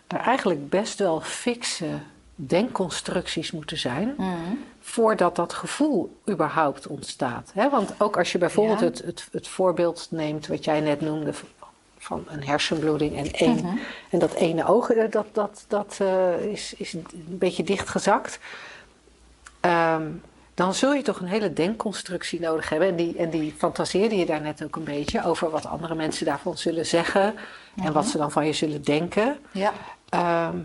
er 0.08 0.20
eigenlijk 0.20 0.70
best 0.70 1.00
wel 1.00 1.22
fikse 1.22 1.88
denkconstructies 2.36 3.52
moeten 3.52 3.78
zijn 3.78 4.16
voordat 4.82 5.36
dat 5.36 5.54
gevoel 5.54 6.18
überhaupt 6.30 6.88
ontstaat. 6.88 7.52
Hè? 7.54 7.70
Want 7.70 7.94
ook 7.98 8.18
als 8.18 8.32
je 8.32 8.38
bijvoorbeeld 8.38 8.80
Ja. 8.80 8.86
het, 8.86 8.98
het, 9.06 9.28
het 9.32 9.48
voorbeeld 9.48 10.08
neemt 10.12 10.48
wat 10.48 10.64
jij 10.64 10.80
net 10.80 11.02
noemde 11.02 11.34
van 11.98 12.26
een 12.28 12.44
hersenbloeding 12.44 13.18
en 13.18 13.32
één. 13.32 13.56
Mhm. 13.56 13.78
En 14.10 14.20
dat 14.20 14.34
ene 14.34 14.66
oog, 14.66 14.90
eh, 14.90 15.12
dat, 15.12 15.26
dat, 15.32 15.66
dat 15.68 15.98
eh, 16.02 16.46
is, 16.46 16.74
is 16.74 16.94
een 16.94 17.06
beetje 17.14 17.64
dichtgezakt. 17.64 18.40
Ehm, 19.60 20.08
dan 20.60 20.74
zul 20.74 20.94
je 20.94 21.02
toch 21.02 21.20
een 21.20 21.28
hele 21.28 21.54
denkconstructie 21.54 22.40
nodig 22.40 22.70
hebben. 22.70 22.88
En 22.88 22.96
die, 22.96 23.18
en 23.18 23.30
die 23.30 23.54
fantaseerde 23.58 24.16
je 24.16 24.26
daar 24.26 24.42
net 24.42 24.64
ook 24.64 24.76
een 24.76 24.84
beetje 24.84 25.26
over 25.26 25.50
wat 25.50 25.66
andere 25.66 25.96
mensen 25.96 26.26
daarvan 26.26 26.58
zullen 26.58 26.86
zeggen. 26.86 27.36
En 27.84 27.94
wat 27.94 28.06
ze 28.06 28.18
dan 28.18 28.32
van 28.32 28.46
je 28.46 28.54
zullen 28.54 28.84
denken. 28.84 29.38
Ja, 29.52 29.74
Ehm, 30.10 30.58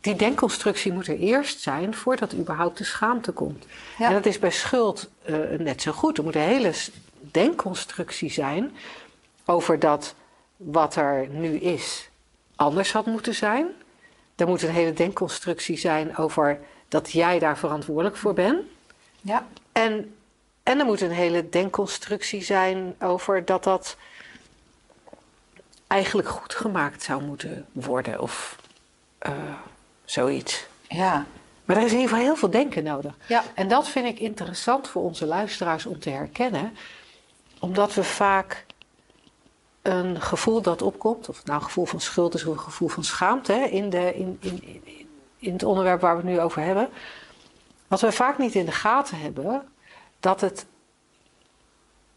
die 0.00 0.16
denkconstructie 0.16 0.92
moet 0.92 1.06
er 1.06 1.18
eerst 1.18 1.60
zijn 1.60 1.94
voordat 1.94 2.34
überhaupt 2.34 2.78
de 2.78 2.84
schaamte 2.84 3.32
komt. 3.32 3.66
Ja. 3.98 4.06
En 4.06 4.12
dat 4.12 4.26
is 4.26 4.38
bij 4.38 4.50
schuld 4.50 5.10
eh, 5.22 5.34
net 5.58 5.82
zo 5.82 5.92
goed. 5.92 6.18
Er 6.18 6.24
moet 6.24 6.34
een 6.34 6.40
hele 6.40 6.72
denkconstructie 7.20 8.30
zijn 8.30 8.72
over 9.44 9.78
dat 9.78 10.14
wat 10.56 10.96
er 10.96 11.28
nu 11.28 11.56
is 11.56 12.08
anders 12.56 12.92
had 12.92 13.06
moeten 13.06 13.34
zijn. 13.34 13.66
Er 14.36 14.46
moet 14.46 14.62
een 14.62 14.70
hele 14.70 14.92
denkconstructie 14.92 15.78
zijn 15.78 16.16
over 16.16 16.60
dat 16.88 17.10
jij 17.10 17.38
daar 17.38 17.58
verantwoordelijk 17.58 18.16
voor 18.16 18.34
bent. 18.34 18.60
Ja, 19.22 19.46
En, 19.72 20.14
en 20.62 20.78
er 20.78 20.84
moet 20.84 21.00
een 21.00 21.10
hele 21.10 21.48
denkconstructie 21.48 22.42
zijn 22.42 22.94
over 23.00 23.44
dat 23.44 23.64
dat 23.64 23.96
eigenlijk 25.86 26.28
goed 26.28 26.54
gemaakt 26.54 27.02
zou 27.02 27.22
moeten 27.22 27.66
worden 27.72 28.20
of 28.20 28.56
eh, 29.18 29.32
zoiets. 30.04 30.66
ja, 30.88 31.26
Maar 31.64 31.76
er 31.76 31.82
is 31.82 31.90
in 31.92 31.96
ieder 31.96 32.10
geval 32.10 32.24
heel 32.24 32.36
veel 32.36 32.50
denken 32.50 32.84
nodig. 32.84 33.14
ja. 33.26 33.44
En 33.54 33.68
dat 33.68 33.88
vind 33.88 34.06
ik 34.06 34.18
interessant 34.18 34.88
voor 34.88 35.02
onze 35.02 35.26
luisteraars 35.26 35.86
om 35.86 35.98
te 35.98 36.10
herkennen, 36.10 36.76
omdat 37.58 37.94
we 37.94 38.04
vaak 38.04 38.66
een 39.82 40.20
gevoel 40.20 40.62
dat 40.62 40.82
opkomt, 40.82 41.28
of 41.28 41.44
nou 41.44 41.58
een 41.58 41.64
gevoel 41.64 41.84
van 41.84 42.00
schuld 42.00 42.34
is 42.34 42.44
of 42.44 42.52
een 42.52 42.62
gevoel 42.62 42.88
van 42.88 43.04
schaamte 43.04 43.52
hè, 43.52 43.64
in, 43.64 43.90
de, 43.90 44.14
in, 44.14 44.36
in, 44.40 44.62
in, 44.62 45.08
in 45.38 45.52
het 45.52 45.62
onderwerp 45.62 46.00
waar 46.00 46.16
we 46.16 46.22
het 46.22 46.30
nu 46.30 46.40
over 46.40 46.62
hebben, 46.62 46.88
wat 47.92 48.00
we 48.00 48.12
vaak 48.12 48.38
niet 48.38 48.54
in 48.54 48.64
de 48.64 48.72
gaten 48.72 49.20
hebben, 49.20 49.68
dat, 50.20 50.40
het, 50.40 50.66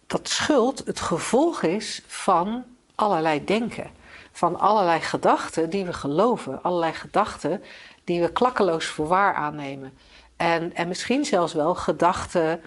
dat 0.07 0.29
schuld 0.29 0.83
het 0.85 0.99
gevolg 0.99 1.61
is 1.63 2.01
van 2.07 2.63
allerlei 2.95 3.45
denken. 3.45 3.91
Van 4.31 4.59
allerlei 4.59 4.99
gedachten 4.99 5.69
die 5.69 5.85
we 5.85 5.93
geloven, 5.93 6.63
allerlei 6.63 6.93
gedachten 6.93 7.63
die 8.03 8.21
we 8.21 8.31
klakkeloos 8.31 8.85
voor 8.85 9.07
waar 9.07 9.33
aannemen. 9.33 9.97
En, 10.35 10.75
en 10.75 10.87
misschien 10.87 11.25
zelfs 11.25 11.53
wel 11.53 11.75
gedachten 11.75 12.61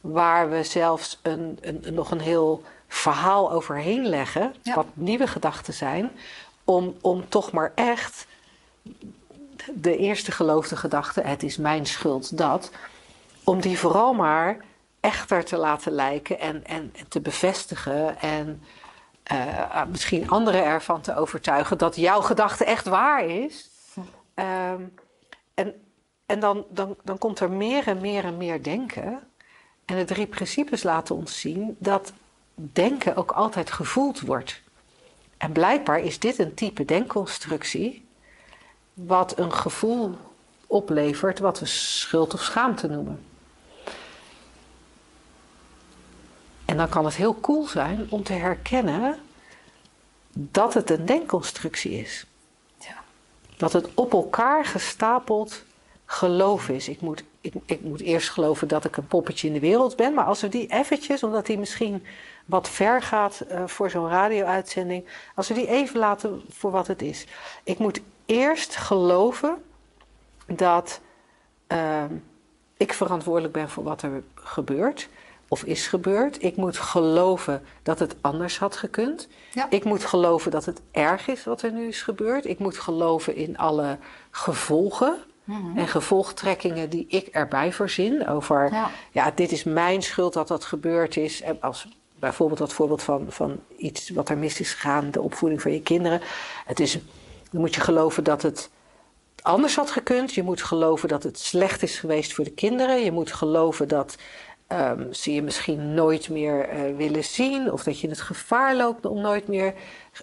waar 0.00 0.50
we 0.50 0.62
zelfs 0.62 1.18
een, 1.22 1.58
een, 1.60 1.94
nog 1.94 2.10
een 2.10 2.20
heel 2.20 2.62
verhaal 2.88 3.52
overheen 3.52 4.06
leggen, 4.06 4.54
Ja. 4.62 4.74
wat 4.74 4.86
nieuwe 4.92 5.26
gedachten 5.26 5.74
zijn, 5.74 6.10
om, 6.64 6.96
om 7.00 7.28
toch 7.28 7.52
maar 7.52 7.72
echt 7.74 8.26
de 9.72 9.96
eerste 9.96 10.32
geloofde 10.32 10.76
gedachte, 10.76 11.20
het 11.20 11.42
is 11.42 11.56
mijn 11.56 11.86
schuld 11.86 12.38
dat, 12.38 12.70
om 13.44 13.60
die 13.60 13.78
vooral 13.78 14.14
maar 14.14 14.56
echter 15.00 15.44
te 15.44 15.56
laten 15.56 15.92
lijken 15.92 16.40
en, 16.40 16.64
en, 16.66 16.92
te 17.08 17.20
bevestigen 17.20 18.20
en 18.20 18.62
eh, 19.22 19.84
misschien 19.90 20.30
anderen 20.30 20.64
ervan 20.64 21.00
te 21.00 21.16
overtuigen 21.16 21.78
dat 21.78 21.96
jouw 21.96 22.20
gedachte 22.20 22.64
echt 22.64 22.86
waar 22.86 23.24
is. 23.24 23.70
Ehm, 24.34 24.82
en 25.54 25.74
en 26.26 26.40
dan, 26.40 26.64
dan, 26.70 26.96
dan 27.02 27.18
komt 27.18 27.40
er 27.40 27.50
meer 27.50 27.86
en 27.86 28.00
meer 28.00 28.24
en 28.24 28.36
meer 28.36 28.62
denken. 28.62 29.20
En 29.84 29.96
de 29.96 30.04
drie 30.04 30.26
principes 30.26 30.82
laten 30.82 31.14
ons 31.14 31.40
zien 31.40 31.76
dat 31.78 32.12
denken 32.54 33.16
ook 33.16 33.30
altijd 33.30 33.70
gevoeld 33.70 34.20
wordt. 34.20 34.62
En 35.36 35.52
blijkbaar 35.52 36.00
is 36.00 36.18
dit 36.18 36.38
een 36.38 36.54
type 36.54 36.84
denkconstructie 36.84 38.03
wat 38.94 39.38
een 39.38 39.52
gevoel 39.52 40.14
oplevert 40.66 41.38
wat 41.38 41.58
we 41.58 41.66
schuld 41.66 42.34
of 42.34 42.42
schaamte 42.42 42.88
noemen. 42.88 43.24
En 46.64 46.76
dan 46.76 46.88
kan 46.88 47.04
het 47.04 47.14
heel 47.14 47.40
cool 47.40 47.66
zijn 47.66 48.06
om 48.10 48.22
te 48.22 48.32
herkennen 48.32 49.18
dat 50.32 50.74
het 50.74 50.90
een 50.90 51.06
denkconstructie 51.06 51.92
is. 51.92 52.26
Ja. 52.78 53.02
Dat 53.56 53.72
het 53.72 53.88
op 53.94 54.12
elkaar 54.12 54.64
gestapeld 54.64 55.64
geloof 56.06 56.68
is. 56.68 56.88
Ik 56.88 57.00
moet, 57.00 57.24
ik, 57.40 57.54
ik 57.66 57.80
moet 57.80 58.00
eerst 58.00 58.30
geloven 58.30 58.68
dat 58.68 58.84
ik 58.84 58.96
een 58.96 59.06
poppetje 59.06 59.46
in 59.46 59.52
de 59.52 59.60
wereld 59.60 59.96
ben. 59.96 60.14
Maar 60.14 60.24
als 60.24 60.40
we 60.40 60.48
die 60.48 60.66
eventjes, 60.66 61.22
omdat 61.22 61.46
die 61.46 61.58
misschien 61.58 62.06
wat 62.44 62.68
ver 62.68 63.02
gaat 63.02 63.40
eh, 63.40 63.66
voor 63.66 63.90
zo'n 63.90 64.08
radio-uitzending. 64.08 65.04
Als 65.34 65.48
we 65.48 65.54
die 65.54 65.68
even 65.68 65.98
laten 65.98 66.42
voor 66.48 66.70
wat 66.70 66.86
het 66.86 67.02
is. 67.02 67.26
Ik 67.62 67.78
moet 67.78 68.00
eerst 68.26 68.76
geloven 68.76 69.62
dat 70.46 71.00
ehm, 71.66 72.14
ik 72.76 72.92
verantwoordelijk 72.92 73.52
ben 73.52 73.70
voor 73.70 73.84
wat 73.84 74.02
er 74.02 74.22
gebeurt. 74.34 75.08
Of 75.48 75.62
is 75.62 75.86
gebeurd. 75.86 76.42
Ik 76.42 76.56
moet 76.56 76.78
geloven 76.78 77.62
dat 77.82 77.98
het 77.98 78.16
anders 78.20 78.58
had 78.58 78.76
gekund. 78.76 79.28
Ja. 79.52 79.66
Ik 79.70 79.84
moet 79.84 80.04
geloven 80.04 80.50
dat 80.50 80.64
het 80.64 80.80
erg 80.90 81.28
is 81.28 81.44
wat 81.44 81.62
er 81.62 81.72
nu 81.72 81.88
is 81.88 82.02
gebeurd. 82.02 82.44
Ik 82.46 82.58
moet 82.58 82.78
geloven 82.78 83.36
in 83.36 83.58
alle 83.58 83.98
gevolgen 84.30 85.16
en 85.76 85.88
gevolgtrekkingen 85.88 86.90
die 86.90 87.06
ik 87.08 87.26
erbij 87.26 87.72
voorzien. 87.72 88.28
Over, 88.28 88.72
Ja. 88.72 88.90
ja. 89.12 89.30
dit 89.34 89.52
is 89.52 89.64
mijn 89.64 90.02
schuld 90.02 90.32
dat 90.32 90.48
dat 90.48 90.64
gebeurd 90.64 91.16
is. 91.16 91.42
En 91.42 91.56
als 91.60 91.88
bijvoorbeeld 92.18 92.58
dat 92.58 92.72
voorbeeld 92.72 93.02
van, 93.02 93.26
van 93.28 93.60
iets 93.76 94.10
wat 94.10 94.28
er 94.28 94.38
mis 94.38 94.60
is 94.60 94.72
gegaan, 94.72 95.10
de 95.10 95.20
opvoeding 95.20 95.62
van 95.62 95.72
je 95.72 95.82
kinderen. 95.82 96.20
Het 96.66 96.80
is, 96.80 96.98
dan 97.54 97.62
moet 97.62 97.74
je 97.74 97.80
geloven 97.80 98.24
dat 98.24 98.42
het 98.42 98.70
anders 99.42 99.76
had 99.76 99.90
gekund. 99.90 100.34
Je 100.34 100.42
moet 100.42 100.62
geloven 100.62 101.08
dat 101.08 101.22
het 101.22 101.38
slecht 101.38 101.82
is 101.82 101.98
geweest 101.98 102.32
voor 102.32 102.44
de 102.44 102.50
kinderen. 102.50 103.04
Je 103.04 103.12
moet 103.12 103.32
geloven 103.32 103.88
dat 103.88 104.16
ehm, 104.66 105.12
ze 105.12 105.34
je 105.34 105.42
misschien 105.42 105.94
nooit 105.94 106.28
meer 106.28 106.68
eh, 106.68 106.80
willen 106.96 107.24
zien. 107.24 107.72
Of 107.72 107.82
dat 107.82 108.00
je 108.00 108.08
het 108.08 108.20
gevaar 108.20 108.76
loopt 108.76 109.06
om 109.06 109.20
nooit 109.20 109.48
meer 109.48 109.74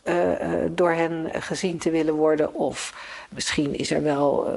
eh, 0.03 0.63
eh, 0.63 0.71
door 0.71 0.91
hen 0.91 1.29
gezien 1.33 1.77
te 1.77 1.89
willen 1.89 2.13
worden. 2.13 2.53
Of 2.53 2.93
misschien 3.29 3.75
is 3.75 3.91
er 3.91 4.03
wel 4.03 4.47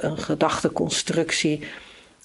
een 0.00 0.18
gedachteconstructie 0.18 1.68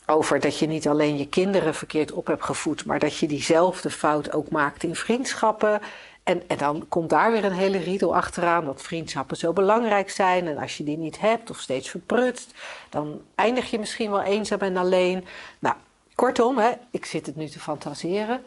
over 0.06 0.40
dat 0.40 0.60
je 0.60 0.68
niet 0.68 0.88
alleen 0.88 1.18
je 1.18 1.28
kinderen 1.28 1.76
verkeerd 1.76 2.12
op 2.12 2.28
hebt 2.28 2.44
gevoed, 2.44 2.86
maar 2.86 3.00
dat 3.00 3.18
je 3.18 3.28
diezelfde 3.28 3.90
fout 3.90 4.34
ook 4.34 4.50
maakt 4.50 4.84
in 4.84 4.96
vriendschappen. 4.96 5.82
En, 6.24 6.50
en 6.50 6.58
dan 6.58 6.86
komt 6.90 7.10
daar 7.10 7.32
weer 7.32 7.46
een 7.46 7.52
hele 7.52 7.78
riedel 7.78 8.16
achteraan 8.16 8.66
dat 8.66 8.82
vriendschappen 8.82 9.38
zo 9.38 9.54
belangrijk 9.54 10.10
zijn. 10.10 10.48
En 10.48 10.58
als 10.58 10.78
je 10.78 10.84
die 10.84 10.98
niet 10.98 11.20
hebt 11.20 11.50
of 11.50 11.60
steeds 11.60 11.90
verprutst, 11.90 12.54
dan 12.90 13.22
eindig 13.36 13.72
je 13.72 13.80
misschien 13.80 14.12
wel 14.12 14.22
eenzaam 14.22 14.60
en 14.60 14.78
alleen. 14.78 15.26
Nou, 15.60 15.76
kortom, 16.16 16.58
hè, 16.58 16.72
ik 16.92 17.06
zit 17.06 17.26
het 17.26 17.36
nu 17.36 17.48
te 17.48 17.60
fantaseren. 17.60 18.44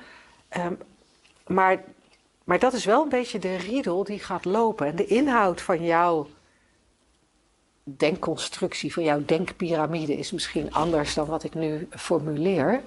Ehm, 0.49 0.75
maar, 1.47 1.83
maar 2.45 2.59
dat 2.59 2.73
is 2.73 2.85
wel 2.85 3.03
een 3.03 3.09
beetje 3.09 3.39
de 3.39 3.57
riedel 3.57 4.05
die 4.05 4.19
gaat 4.19 4.45
lopen. 4.45 4.87
En 4.87 4.97
de 4.97 5.07
inhoud 5.07 5.61
van 5.61 5.85
jouw 5.85 6.29
denkconstructie, 7.85 8.93
van 8.93 9.03
jouw 9.03 9.23
denkpyramide 9.25 10.17
is 10.17 10.33
misschien 10.33 10.73
anders 10.73 11.15
dan 11.15 11.27
wat 11.27 11.45
ik 11.45 11.55
nu 11.55 11.89
formuleer. 11.91 12.83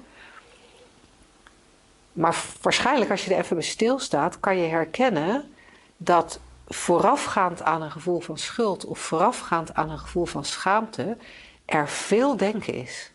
Maar 2.17 2.43
waarschijnlijk 2.61 3.11
als 3.11 3.25
je 3.25 3.33
er 3.33 3.39
even 3.39 3.55
bij 3.55 3.65
stilstaat, 3.65 4.39
kan 4.39 4.57
je 4.57 4.67
herkennen 4.67 5.51
dat 5.97 6.39
voorafgaand 6.67 7.61
aan 7.61 7.81
een 7.81 7.91
gevoel 7.91 8.19
van 8.19 8.37
schuld 8.37 8.85
of 8.85 8.99
voorafgaand 8.99 9.73
aan 9.73 9.89
een 9.89 9.99
gevoel 9.99 10.25
van 10.25 10.45
schaamte, 10.45 11.17
er 11.65 11.89
veel 11.89 12.37
denken 12.37 12.73
is. 12.73 13.11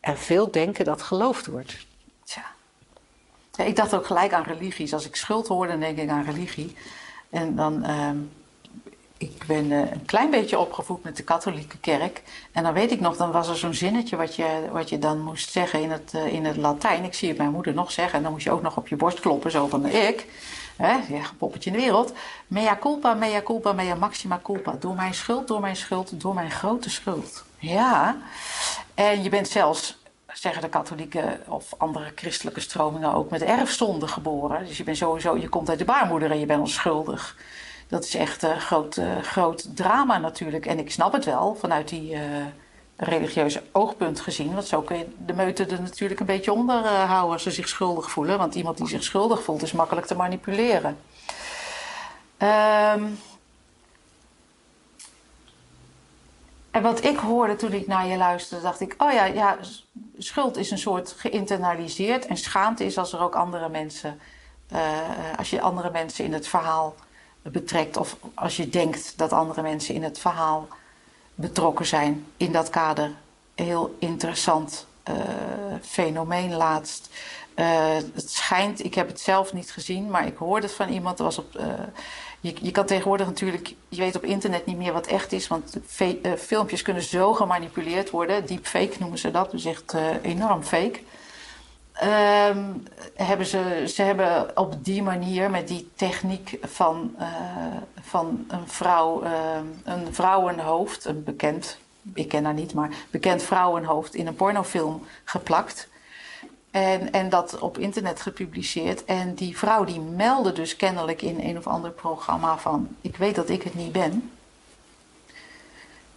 En 0.00 0.18
veel 0.18 0.50
denken 0.50 0.84
dat 0.84 1.02
geloofd 1.02 1.46
wordt. 1.46 1.86
Tja. 2.24 2.44
Ja, 3.52 3.64
ik 3.64 3.76
dacht 3.76 3.94
ook 3.94 4.06
gelijk 4.06 4.32
aan 4.32 4.42
religies. 4.42 4.92
Als 4.92 5.06
ik 5.06 5.16
schuld 5.16 5.48
hoor, 5.48 5.66
dan 5.66 5.80
denk 5.80 5.98
ik 5.98 6.08
aan 6.08 6.24
religie. 6.24 6.76
En 7.30 7.56
dan, 7.56 7.84
ehm, 7.84 8.16
ik 9.22 9.46
ben 9.46 9.72
eh, 9.72 9.78
een 9.78 10.04
klein 10.04 10.30
beetje 10.30 10.58
opgevoed 10.58 11.04
met 11.04 11.16
de 11.16 11.22
katholieke 11.22 11.78
kerk. 11.78 12.22
En 12.52 12.62
dan 12.62 12.72
weet 12.72 12.90
ik 12.90 13.00
nog, 13.00 13.16
dan 13.16 13.32
was 13.32 13.48
er 13.48 13.56
zo'n 13.56 13.74
zinnetje 13.74 14.16
wat 14.16 14.36
je, 14.36 14.68
wat 14.72 14.88
je 14.88 14.98
dan 14.98 15.20
moest 15.20 15.50
zeggen 15.50 15.82
in 15.82 15.90
het, 15.90 16.10
eh, 16.14 16.32
in 16.32 16.44
het 16.44 16.56
Latijn. 16.56 17.04
Ik 17.04 17.14
zie 17.14 17.28
het 17.28 17.38
mijn 17.38 17.50
moeder 17.50 17.74
nog 17.74 17.92
zeggen. 17.92 18.16
En 18.16 18.22
dan 18.22 18.32
moest 18.32 18.44
je 18.44 18.50
ook 18.50 18.62
nog 18.62 18.76
op 18.76 18.88
je 18.88 18.96
borst 18.96 19.20
kloppen, 19.20 19.50
zo 19.50 19.66
van 19.66 19.86
ik. 19.86 20.26
Hè, 20.76 20.92
ja, 20.92 21.22
poppetje 21.38 21.70
in 21.70 21.76
de 21.76 21.82
wereld. 21.82 22.12
Mea 22.46 22.76
culpa, 22.80 23.14
mea 23.14 23.42
culpa, 23.42 23.72
mea 23.72 23.94
maxima 23.94 24.40
culpa. 24.42 24.76
Door 24.80 24.94
mijn 24.94 25.14
schuld, 25.14 25.48
door 25.48 25.60
mijn 25.60 25.76
schuld, 25.76 26.20
door 26.20 26.34
mijn 26.34 26.50
grote 26.50 26.90
schuld. 26.90 27.44
Ja. 27.58 28.16
En 28.94 29.22
je 29.22 29.28
bent 29.28 29.48
zelfs, 29.48 29.98
zeggen 30.32 30.62
de 30.62 30.68
katholieke 30.68 31.40
of 31.46 31.74
andere 31.78 32.12
christelijke 32.14 32.60
stromingen 32.60 33.14
ook, 33.14 33.30
met 33.30 33.42
erfstonde 33.42 34.08
geboren. 34.08 34.66
Dus 34.66 34.76
je 34.76 34.84
bent 34.84 34.96
sowieso, 34.96 35.36
je 35.36 35.48
komt 35.48 35.68
uit 35.68 35.78
de 35.78 35.84
baarmoeder 35.84 36.30
en 36.30 36.38
je 36.38 36.46
bent 36.46 36.60
onschuldig. 36.60 37.36
Dat 37.92 38.04
is 38.04 38.14
echt 38.14 38.42
een 38.42 38.60
groot, 38.60 38.96
eh, 38.96 39.18
groot 39.22 39.76
drama 39.76 40.18
natuurlijk. 40.18 40.66
En 40.66 40.78
ik 40.78 40.90
snap 40.90 41.12
het 41.12 41.24
wel 41.24 41.54
vanuit 41.54 41.88
die 41.88 42.14
eh, 42.14 42.20
religieuze 42.96 43.62
oogpunt 43.72 44.20
gezien. 44.20 44.54
Want 44.54 44.66
zo 44.66 44.80
kun 44.82 44.98
je 44.98 45.06
de 45.26 45.32
meute 45.32 45.64
er 45.64 45.82
natuurlijk 45.82 46.20
een 46.20 46.26
beetje 46.26 46.52
onder 46.52 46.84
eh, 46.84 47.10
houden 47.10 47.32
als 47.32 47.42
ze 47.42 47.50
zich 47.50 47.68
schuldig 47.68 48.10
voelen. 48.10 48.38
Want 48.38 48.54
iemand 48.54 48.76
die 48.76 48.88
zich 48.88 49.02
schuldig 49.02 49.42
voelt 49.42 49.62
is 49.62 49.72
makkelijk 49.72 50.06
te 50.06 50.14
manipuleren. 50.14 50.98
Ehm 52.36 53.04
En 56.70 56.82
wat 56.82 57.04
ik 57.04 57.16
hoorde 57.16 57.56
toen 57.56 57.72
ik 57.72 57.86
naar 57.86 58.06
je 58.06 58.16
luisterde, 58.16 58.62
dacht 58.62 58.80
ik: 58.80 58.94
oh 58.98 59.12
ja, 59.12 59.24
ja, 59.24 59.56
schuld 60.18 60.56
is 60.56 60.70
een 60.70 60.78
soort 60.78 61.14
geïnternaliseerd. 61.18 62.26
En 62.26 62.36
schaamte 62.36 62.84
is 62.84 62.98
als 62.98 63.12
er 63.12 63.20
ook 63.20 63.34
andere 63.34 63.68
mensen, 63.68 64.20
als 65.36 65.50
je 65.50 65.60
andere 65.60 65.90
mensen 65.90 66.24
in 66.24 66.32
het 66.32 66.48
verhaal 66.48 66.94
betrekt. 67.42 67.96
Of 67.96 68.16
als 68.34 68.56
je 68.56 68.68
denkt 68.68 69.18
dat 69.18 69.32
andere 69.32 69.62
mensen 69.62 69.94
in 69.94 70.02
het 70.02 70.18
verhaal 70.18 70.68
betrokken 71.34 71.86
zijn. 71.86 72.26
In 72.36 72.52
dat 72.52 72.70
kader. 72.70 73.10
Heel 73.54 73.96
interessant 73.98 74.86
uh, 75.08 75.14
fenomeen 75.82 76.54
laatst. 76.54 77.08
Uh, 77.56 77.94
het 78.14 78.30
schijnt, 78.30 78.84
ik 78.84 78.94
heb 78.94 79.08
het 79.08 79.20
zelf 79.20 79.52
niet 79.52 79.70
gezien, 79.70 80.10
maar 80.10 80.26
ik 80.26 80.36
hoorde 80.36 80.66
het 80.66 80.76
van 80.76 80.88
iemand. 80.88 81.18
Er 81.18 81.24
was 81.24 81.38
op. 81.38 81.60
Je, 82.40 82.54
je, 82.60 82.70
kan 82.70 82.86
tegenwoordig 82.86 83.26
natuurlijk, 83.26 83.74
je 83.88 84.00
weet 84.00 84.16
op 84.16 84.24
internet 84.24 84.66
niet 84.66 84.76
meer 84.76 84.92
wat 84.92 85.06
echt 85.06 85.32
is, 85.32 85.48
want 85.48 85.76
filmpjes 86.38 86.82
kunnen 86.82 87.02
zo 87.02 87.32
gemanipuleerd 87.32 88.10
worden. 88.10 88.46
Deepfake 88.46 88.96
noemen 88.98 89.18
ze 89.18 89.30
dat, 89.30 89.50
dus 89.50 89.64
echt 89.64 89.94
enorm 90.22 90.62
fake. 90.62 91.00
Um, 92.02 92.82
hebben 93.14 93.46
ze, 93.46 93.84
ze 93.88 94.02
hebben 94.02 94.56
op 94.58 94.84
die 94.84 95.02
manier, 95.02 95.50
met 95.50 95.68
die 95.68 95.90
techniek 95.94 96.58
van, 96.62 97.14
uh, 97.20 97.26
van 98.00 98.44
een 98.48 98.68
vrouw, 98.68 99.22
een 99.84 100.14
vrouwenhoofd, 100.14 101.04
een 101.04 101.24
bekend, 101.24 101.78
ik 102.14 102.28
ken 102.28 102.44
haar 102.44 102.54
niet, 102.54 102.74
maar 102.74 102.90
bekend 103.10 103.42
vrouwenhoofd 103.42 104.14
in 104.14 104.26
een 104.26 104.34
pornofilm 104.34 105.06
geplakt. 105.24 105.88
En, 106.70 107.12
en 107.12 107.28
dat 107.28 107.58
op 107.58 107.78
internet 107.78 108.20
gepubliceerd. 108.20 109.04
En 109.04 109.34
die 109.34 109.58
vrouw 109.58 109.84
die 109.84 110.00
meldde 110.00 110.52
dus 110.52 110.76
kennelijk 110.76 111.22
in 111.22 111.40
een 111.40 111.58
of 111.58 111.66
ander 111.66 111.90
programma 111.90 112.58
van... 112.58 112.88
ik 113.00 113.16
weet 113.16 113.34
dat 113.34 113.48
ik 113.48 113.62
het 113.62 113.74
niet 113.74 113.92
ben. 113.92 114.30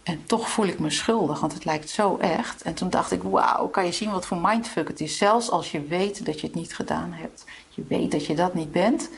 En 0.06 0.26
toch 0.26 0.50
voel 0.50 0.66
ik 0.66 0.80
me 0.80 0.90
schuldig, 0.90 1.40
want 1.40 1.54
het 1.54 1.66
lijkt 1.66 1.90
zo 1.90 2.18
echt. 2.18 2.62
En 2.62 2.74
toen 2.74 2.90
dacht 2.90 3.12
ik, 3.12 3.24
wauw, 3.24 3.68
kan 3.68 3.86
je 3.86 3.92
zien 3.92 4.12
wat 4.12 4.26
voor 4.26 4.38
mindfuck 4.42 4.88
het 4.88 5.02
is. 5.02 5.18
Zelfs 5.18 5.50
als 5.50 5.72
je 5.72 5.88
weet 5.88 6.26
dat 6.26 6.40
je 6.40 6.48
het 6.48 6.56
niet 6.56 6.76
gedaan 6.76 7.14
hebt. 7.14 7.46
Je 7.70 7.84
weet 7.88 8.12
dat 8.12 8.26
je 8.26 8.36
dat 8.36 8.54
niet 8.54 8.72
bent. 8.72 9.10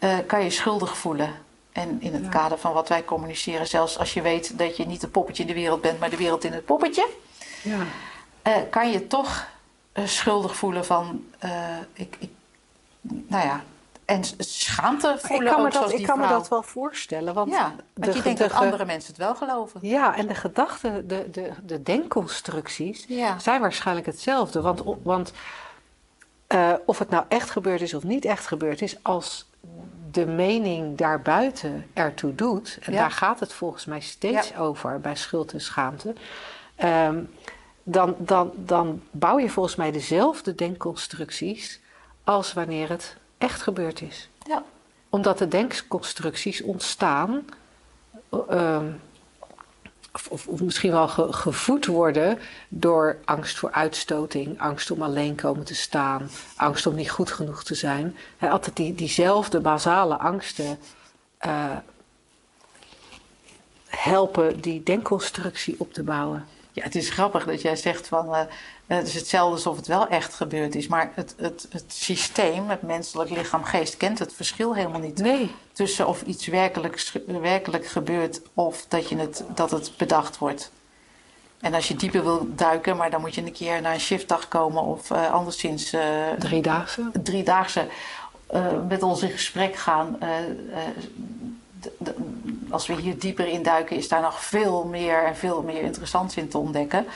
Uh, 0.00 0.16
kan 0.26 0.44
je 0.44 0.50
schuldig 0.50 0.96
voelen. 0.96 1.30
En 1.72 1.96
in 2.00 2.12
het 2.12 2.22
ja. 2.22 2.28
kader 2.28 2.58
van 2.58 2.72
wat 2.72 2.88
wij 2.88 3.04
communiceren... 3.04 3.66
zelfs 3.66 3.98
als 3.98 4.14
je 4.14 4.22
weet 4.22 4.58
dat 4.58 4.76
je 4.76 4.86
niet 4.86 5.02
een 5.02 5.10
poppetje 5.10 5.42
in 5.42 5.48
de 5.48 5.54
wereld 5.54 5.80
bent... 5.80 6.00
maar 6.00 6.10
de 6.10 6.16
wereld 6.16 6.44
in 6.44 6.52
het 6.52 6.64
poppetje... 6.64 7.08
Ja. 7.62 7.78
Uh, 8.46 8.56
kan 8.70 8.90
je 8.90 9.06
toch 9.06 9.46
eh, 9.92 10.06
schuldig 10.06 10.56
voelen 10.56 10.84
van, 10.84 11.24
eh, 11.38 11.76
ik, 11.92 12.16
ik, 12.18 12.30
nou 13.00 13.46
ja, 13.46 13.64
en 14.04 14.20
schaamte 14.38 15.16
voelen 15.18 15.46
ik 15.46 15.52
kan, 15.54 15.62
me 15.62 15.70
dat, 15.70 15.92
ik 15.92 16.06
kan 16.06 16.18
me 16.18 16.28
dat 16.28 16.48
wel 16.48 16.62
voorstellen. 16.62 17.34
Want 17.34 17.50
Ja, 17.50 17.74
de, 17.94 18.06
je 18.12 18.22
denkt 18.22 18.38
de- 18.38 18.48
dat 18.48 18.52
andere 18.52 18.84
mensen 18.84 19.08
het 19.08 19.18
wel 19.18 19.34
geloven. 19.34 19.80
Ja, 19.82 20.16
en 20.16 20.26
de 20.26 20.34
gedachten, 20.34 21.08
de, 21.08 21.30
de, 21.30 21.50
de 21.62 21.82
denkconstructies 21.82 23.04
Ja. 23.08 23.38
zijn 23.38 23.60
waarschijnlijk 23.60 24.06
hetzelfde. 24.06 24.60
Want, 24.60 24.82
want 25.02 25.32
eh, 26.46 26.72
of 26.86 26.98
het 26.98 27.10
nou 27.10 27.24
echt 27.28 27.50
gebeurd 27.50 27.80
is 27.80 27.94
of 27.94 28.02
niet 28.02 28.24
echt 28.24 28.46
gebeurd 28.46 28.82
is, 28.82 28.96
als 29.02 29.46
de 30.10 30.26
mening 30.26 30.96
daarbuiten 30.98 31.86
ertoe 31.92 32.34
doet, 32.34 32.78
en 32.82 32.92
Ja. 32.92 32.98
daar 32.98 33.10
gaat 33.10 33.40
het 33.40 33.52
volgens 33.52 33.84
mij 33.84 34.00
steeds 34.00 34.48
Ja. 34.48 34.58
over 34.58 35.00
bij 35.00 35.16
schuld 35.16 35.52
en 35.52 35.60
schaamte, 35.60 36.14
ehm, 36.76 37.22
dan, 37.82 38.14
dan, 38.18 38.52
dan 38.56 39.02
bouw 39.10 39.38
je 39.38 39.50
volgens 39.50 39.76
mij 39.76 39.90
dezelfde 39.92 40.54
denkconstructies 40.54 41.80
als 42.24 42.52
wanneer 42.52 42.88
het 42.88 43.16
echt 43.38 43.62
gebeurd 43.62 44.00
is 44.00 44.28
Ja. 44.46 44.62
omdat 45.08 45.38
de 45.38 45.48
denkconstructies 45.48 46.62
ontstaan, 46.62 47.44
ehm, 48.48 48.86
of, 50.12 50.26
of, 50.28 50.46
of 50.46 50.60
misschien 50.60 50.90
wel 50.90 51.08
ge- 51.08 51.32
gevoed 51.32 51.86
worden 51.86 52.38
door 52.68 53.18
angst 53.24 53.58
voor 53.58 53.72
uitstoting, 53.72 54.60
angst 54.60 54.90
om 54.90 55.02
alleen 55.02 55.34
komen 55.34 55.64
te 55.64 55.74
staan, 55.74 56.30
angst 56.56 56.86
om 56.86 56.94
niet 56.94 57.10
goed 57.10 57.30
genoeg 57.30 57.64
te 57.64 57.74
zijn. 57.74 58.16
Altijd 58.40 58.76
die, 58.76 58.94
diezelfde 58.94 59.60
basale 59.60 60.18
angsten 60.18 60.78
eh, 61.38 61.76
helpen 63.88 64.60
die 64.60 64.82
denkconstructie 64.82 65.74
op 65.78 65.92
te 65.92 66.02
bouwen. 66.02 66.46
Ja, 66.74 66.82
het 66.82 66.94
is 66.94 67.10
grappig 67.10 67.44
dat 67.44 67.62
jij 67.62 67.76
zegt 67.76 68.08
van 68.08 68.34
eh, 68.34 68.40
het 68.86 69.06
is 69.06 69.14
hetzelfde 69.14 69.54
alsof 69.54 69.76
het 69.76 69.86
wel 69.86 70.08
echt 70.08 70.34
gebeurd 70.34 70.74
is. 70.74 70.86
Maar 70.86 71.12
het, 71.14 71.34
het, 71.36 71.66
het 71.70 71.84
systeem, 71.92 72.68
het 72.68 72.82
menselijk 72.82 73.30
lichaam, 73.30 73.64
geest, 73.64 73.96
kent 73.96 74.18
het 74.18 74.32
verschil 74.32 74.74
helemaal 74.74 75.00
niet. 75.00 75.18
Nee, 75.18 75.50
Tussen 75.72 76.06
of 76.06 76.22
iets 76.22 76.46
werkelijk, 76.46 77.12
werkelijk 77.26 77.86
gebeurt 77.86 78.40
of 78.54 78.84
dat, 78.88 79.08
je 79.08 79.16
het, 79.16 79.44
dat 79.54 79.70
het 79.70 79.92
bedacht 79.96 80.38
wordt. 80.38 80.70
En 81.60 81.74
als 81.74 81.88
je 81.88 81.96
dieper 81.96 82.22
wil 82.22 82.46
duiken, 82.54 82.96
maar 82.96 83.10
dan 83.10 83.20
moet 83.20 83.34
je 83.34 83.42
een 83.42 83.52
keer 83.52 83.80
naar 83.80 83.94
een 83.94 84.00
shiftdag 84.00 84.48
komen 84.48 84.82
of 84.82 85.10
eh, 85.10 85.32
anderszins 85.32 85.92
eh, 85.92 86.02
driedaagse. 86.38 87.10
driedaagse 87.22 87.86
met 88.88 89.02
ons 89.02 89.22
in 89.22 89.30
gesprek 89.30 89.76
gaan. 89.76 90.18
Als 92.74 92.86
we 92.86 92.94
hier 92.94 93.18
dieper 93.18 93.46
in 93.46 93.62
duiken, 93.62 93.96
is 93.96 94.08
daar 94.08 94.20
nog 94.20 94.44
veel 94.44 94.84
meer 94.84 95.24
en 95.24 95.36
veel 95.36 95.62
meer 95.62 95.82
interessants 95.82 96.36
in 96.36 96.48
te 96.48 96.58
ontdekken. 96.58 97.06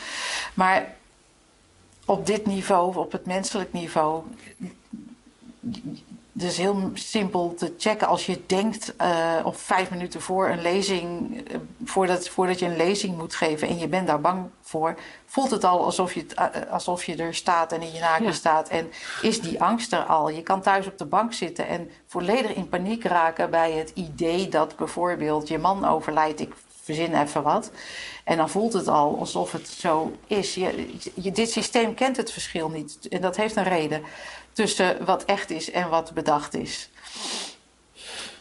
Maar 0.55 0.95
op 2.05 2.27
dit 2.27 2.47
niveau, 2.47 2.97
op 2.97 3.13
het 3.13 3.27
menselijk 3.27 3.73
niveau, 3.73 4.23
het 6.39 6.51
is 6.51 6.59
heel 6.59 6.91
simpel 6.95 7.55
te 7.57 7.75
checken 7.79 8.09
als 8.09 8.27
je 8.27 8.41
denkt 8.47 8.97
eh 8.97 9.35
of 9.45 9.57
vijf 9.61 9.91
minuten 9.91 10.21
voor 10.21 10.49
een 10.49 10.63
lezing, 10.63 11.37
eh, 11.49 11.57
voordat, 11.85 12.29
voordat 12.29 12.59
je 12.59 12.67
een 12.67 12.77
lezing 12.77 13.17
moet 13.17 13.35
geven 13.35 13.69
en 13.69 13.79
je 13.79 13.89
bent 13.89 14.07
daar 14.07 14.21
bang 14.21 14.47
voor, 14.63 14.95
voelt 15.27 15.51
het 15.51 15.65
al 15.65 15.85
alsof 15.85 16.15
je, 16.15 16.27
eh, 16.35 16.73
alsof 16.73 17.05
je 17.05 17.17
er 17.17 17.35
staat 17.35 17.73
en 17.73 17.83
in 17.83 17.93
je 17.93 18.01
naken 18.01 18.25
Ja. 18.25 18.33
staat. 18.33 18.69
En 18.69 18.91
is 19.23 19.41
die 19.41 19.63
angst 19.63 19.93
er 19.93 20.05
al? 20.05 20.29
Je 20.31 20.43
kan 20.43 20.61
thuis 20.61 20.87
op 20.87 20.99
de 20.99 21.05
bank 21.05 21.33
zitten 21.33 21.69
en 21.69 21.91
volledig 22.07 22.55
in 22.55 22.69
paniek 22.69 23.05
raken 23.05 23.51
bij 23.51 23.73
het 23.73 23.91
idee 23.95 24.49
dat 24.49 24.77
bijvoorbeeld 24.77 25.49
je 25.49 25.59
man 25.59 25.85
overlijdt. 25.85 26.41
Ik 26.41 26.53
verzin 26.83 27.21
even 27.21 27.43
wat. 27.43 27.71
En 28.25 28.37
dan 28.37 28.51
voelt 28.51 28.73
het 28.73 28.89
al 28.89 29.19
alsof 29.19 29.53
het 29.53 29.69
zo 29.69 30.13
is. 30.27 30.55
Je, 30.55 30.95
je, 31.15 31.33
dit 31.33 31.51
systeem 31.51 31.95
kent 31.95 32.17
het 32.17 32.33
verschil 32.33 32.69
niet. 32.69 32.99
En 33.11 33.21
dat 33.21 33.37
heeft 33.37 33.57
een 33.57 33.65
reden 33.65 34.03
tussen 34.59 35.05
wat 35.05 35.25
echt 35.25 35.51
is 35.51 35.71
en 35.71 35.89
wat 35.89 36.15
bedacht 36.15 36.55
is. 36.55 36.89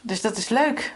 Dus 0.01 0.21
dat 0.21 0.37
is 0.37 0.49
leuk. 0.49 0.95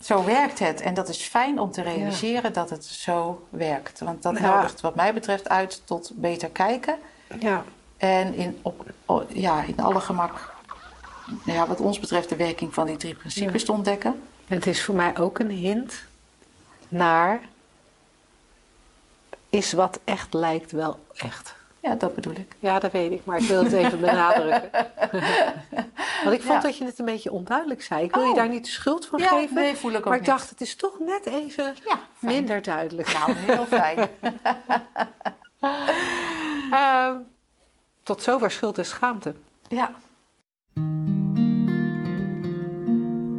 Zo 0.00 0.24
werkt 0.24 0.58
het. 0.58 0.80
En 0.80 0.94
dat 0.94 1.08
is 1.08 1.22
fijn 1.22 1.58
om 1.60 1.70
te 1.70 1.82
realiseren 1.82 2.52
dat 2.52 2.70
het 2.70 2.84
zo 2.84 3.46
werkt. 3.50 4.00
Want 4.00 4.22
dat 4.22 4.38
Ja. 4.38 4.54
nodigt 4.54 4.80
wat 4.80 4.94
mij 4.94 5.14
betreft 5.14 5.48
uit 5.48 5.82
tot 5.84 6.10
beter 6.14 6.48
kijken. 6.48 6.98
Ja, 7.40 7.64
En 7.96 8.34
in, 8.34 8.58
op, 8.62 8.84
ja, 9.28 9.62
in 9.62 9.78
alle 9.78 10.00
gemak, 10.00 10.54
ja, 11.44 11.66
wat 11.66 11.80
ons 11.80 11.98
betreft, 11.98 12.28
de 12.28 12.36
werking 12.36 12.74
van 12.74 12.86
die 12.86 12.96
drie 12.96 13.14
principes 13.14 13.64
te 13.64 13.72
ontdekken. 13.72 14.22
het 14.46 14.66
is 14.66 14.82
voor 14.84 14.94
mij 14.94 15.16
ook 15.18 15.38
een 15.38 15.50
hint 15.50 15.94
naar 16.88 17.40
is 19.50 19.72
wat 19.72 20.00
echt 20.04 20.34
lijkt 20.34 20.72
wel 20.72 20.98
echt. 21.14 21.54
Ja, 21.88 21.94
dat 21.94 22.14
bedoel 22.14 22.32
ik. 22.32 22.56
Ja, 22.58 22.78
dat 22.78 22.92
weet 22.92 23.12
ik, 23.12 23.24
maar 23.24 23.38
ik 23.38 23.48
wil 23.48 23.64
het 23.64 23.72
even 23.72 24.00
benadrukken. 24.06 24.70
Want 26.24 26.36
ik 26.36 26.42
vond 26.42 26.54
Ja. 26.54 26.60
dat 26.60 26.76
je 26.78 26.84
het 26.84 26.98
een 26.98 27.04
beetje 27.04 27.32
onduidelijk 27.32 27.82
zei. 27.82 28.04
Ik 28.04 28.14
wil 28.14 28.22
je 28.24 28.28
Oh. 28.30 28.34
daar 28.36 28.48
niet 28.48 28.64
de 28.64 28.70
schuld 28.70 29.06
van 29.06 29.18
Ja, 29.18 29.28
geven. 29.28 29.54
nee, 29.54 29.74
voel 29.76 29.90
ik 29.90 29.96
ook 29.98 30.04
maar 30.04 30.14
ik 30.14 30.20
niet. 30.20 30.28
dacht, 30.30 30.50
het 30.50 30.60
is 30.60 30.76
toch 30.76 30.98
net 30.98 31.26
even 31.26 31.74
Ja, 31.84 31.98
minder 32.18 32.62
duidelijk. 32.62 33.12
Nou, 33.12 33.32
heel 33.36 33.64
fijn. 33.66 34.08
Ehm, 36.70 37.16
tot 38.02 38.22
zover 38.22 38.50
schuld 38.50 38.78
en 38.78 38.84
schaamte. 38.86 39.34
Ja. 39.68 39.90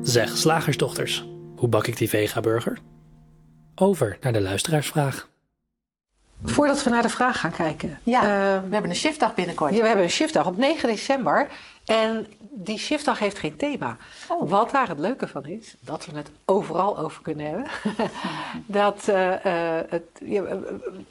Zeg, 0.02 0.38
slagersdochters, 0.38 1.26
hoe 1.56 1.70
bak 1.70 1.88
ik 1.88 1.98
die 1.98 2.10
vega-burger? 2.10 2.78
Over 3.76 4.18
naar 4.22 4.34
de 4.34 4.42
luisteraarsvraag. 4.42 5.28
Voordat 6.44 6.84
we 6.84 6.90
naar 6.90 7.02
de 7.02 7.10
vraag 7.10 7.40
gaan 7.40 7.52
kijken. 7.52 8.00
Ja, 8.04 8.22
Ehm, 8.22 8.68
we 8.68 8.74
hebben 8.74 8.90
een 8.90 8.96
shiftdag 8.96 9.34
binnenkort. 9.36 9.74
Ja, 9.74 9.82
we 9.82 9.88
hebben 9.88 10.06
een 10.06 10.12
shiftdag 10.12 10.46
op 10.46 10.58
9 10.58 10.90
december. 10.90 11.48
En 11.86 12.28
die 12.40 12.78
shiftdag 12.78 13.20
heeft 13.20 13.40
geen 13.40 13.56
thema. 13.56 13.98
Oh. 14.28 14.50
Wat 14.50 14.72
daar 14.72 14.88
het 14.88 15.00
leuke 15.00 15.28
van 15.28 15.46
is, 15.46 15.76
dat 15.80 16.06
we 16.06 16.18
het 16.18 16.32
overal 16.46 16.98
over 16.98 17.22
kunnen 17.22 17.46
hebben. 17.46 17.66
dat 18.82 19.08
eh, 19.08 19.78
eh, 19.78 19.86
het, 19.90 20.04
ja, 20.24 20.44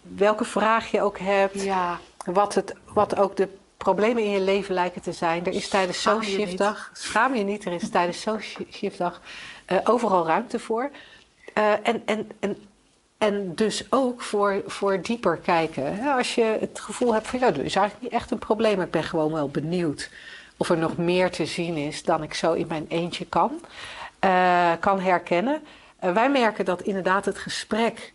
welke 0.03 0.45
vraag 0.45 0.91
je 0.91 1.03
ook 1.03 1.19
hebt, 1.19 1.62
Ja, 1.62 1.99
wat, 2.25 2.55
het, 2.55 2.75
wat 2.93 3.17
ook 3.19 3.37
de 3.37 3.49
problemen 3.77 4.23
in 4.23 4.31
je 4.31 4.41
leven 4.41 4.75
lijken 4.75 5.03
te 5.03 5.12
zijn. 5.12 5.47
Er 5.47 5.53
is 5.53 5.69
tijdens 5.69 6.03
zo'n 6.03 6.23
shiftdag, 6.23 6.91
schaam 6.93 7.35
je 7.35 7.45
niet, 7.45 7.64
er 7.64 7.73
is 7.73 7.91
tijdens 7.91 8.21
zo'n 8.21 8.41
shi- 8.41 8.67
shiftdag 8.73 9.21
eh, 9.67 9.79
overal 9.85 10.27
ruimte 10.27 10.59
voor. 10.59 10.91
En, 11.83 12.03
en, 12.07 12.31
en, 12.41 12.57
en 13.18 13.54
dus 13.54 13.85
ook 13.90 14.22
voor, 14.22 14.62
voor 14.66 15.02
dieper 15.02 15.37
kijken. 15.37 16.14
Als 16.16 16.35
je 16.35 16.57
het 16.61 16.81
gevoel 16.81 17.14
hebt 17.14 17.26
van 17.26 17.38
ja, 17.38 17.46
er 17.46 17.64
is 17.64 17.74
eigenlijk 17.74 18.00
niet 18.00 18.12
echt 18.20 18.31
een 18.31 18.38
probleem, 18.38 18.81
ik 18.81 18.90
ben 18.90 19.02
gewoon 19.02 19.33
wel 19.33 19.48
benieuwd 19.48 20.11
of 20.57 20.70
er 20.70 20.78
nog 20.78 20.96
meer 20.96 21.31
te 21.31 21.46
zien 21.46 21.76
is 21.76 22.02
dan 22.02 22.22
ik 22.22 22.35
zo 22.35 22.52
in 22.52 22.66
mijn 22.66 22.87
eentje 22.88 23.26
kan, 23.26 23.61
eh, 24.18 24.72
kan 24.81 25.00
herkennen. 25.00 25.62
Eh, 25.98 26.12
wij 26.12 26.31
merken 26.31 26.64
dat 26.64 26.83
inderdaad 26.83 27.24
het 27.24 27.38
gesprek 27.38 28.12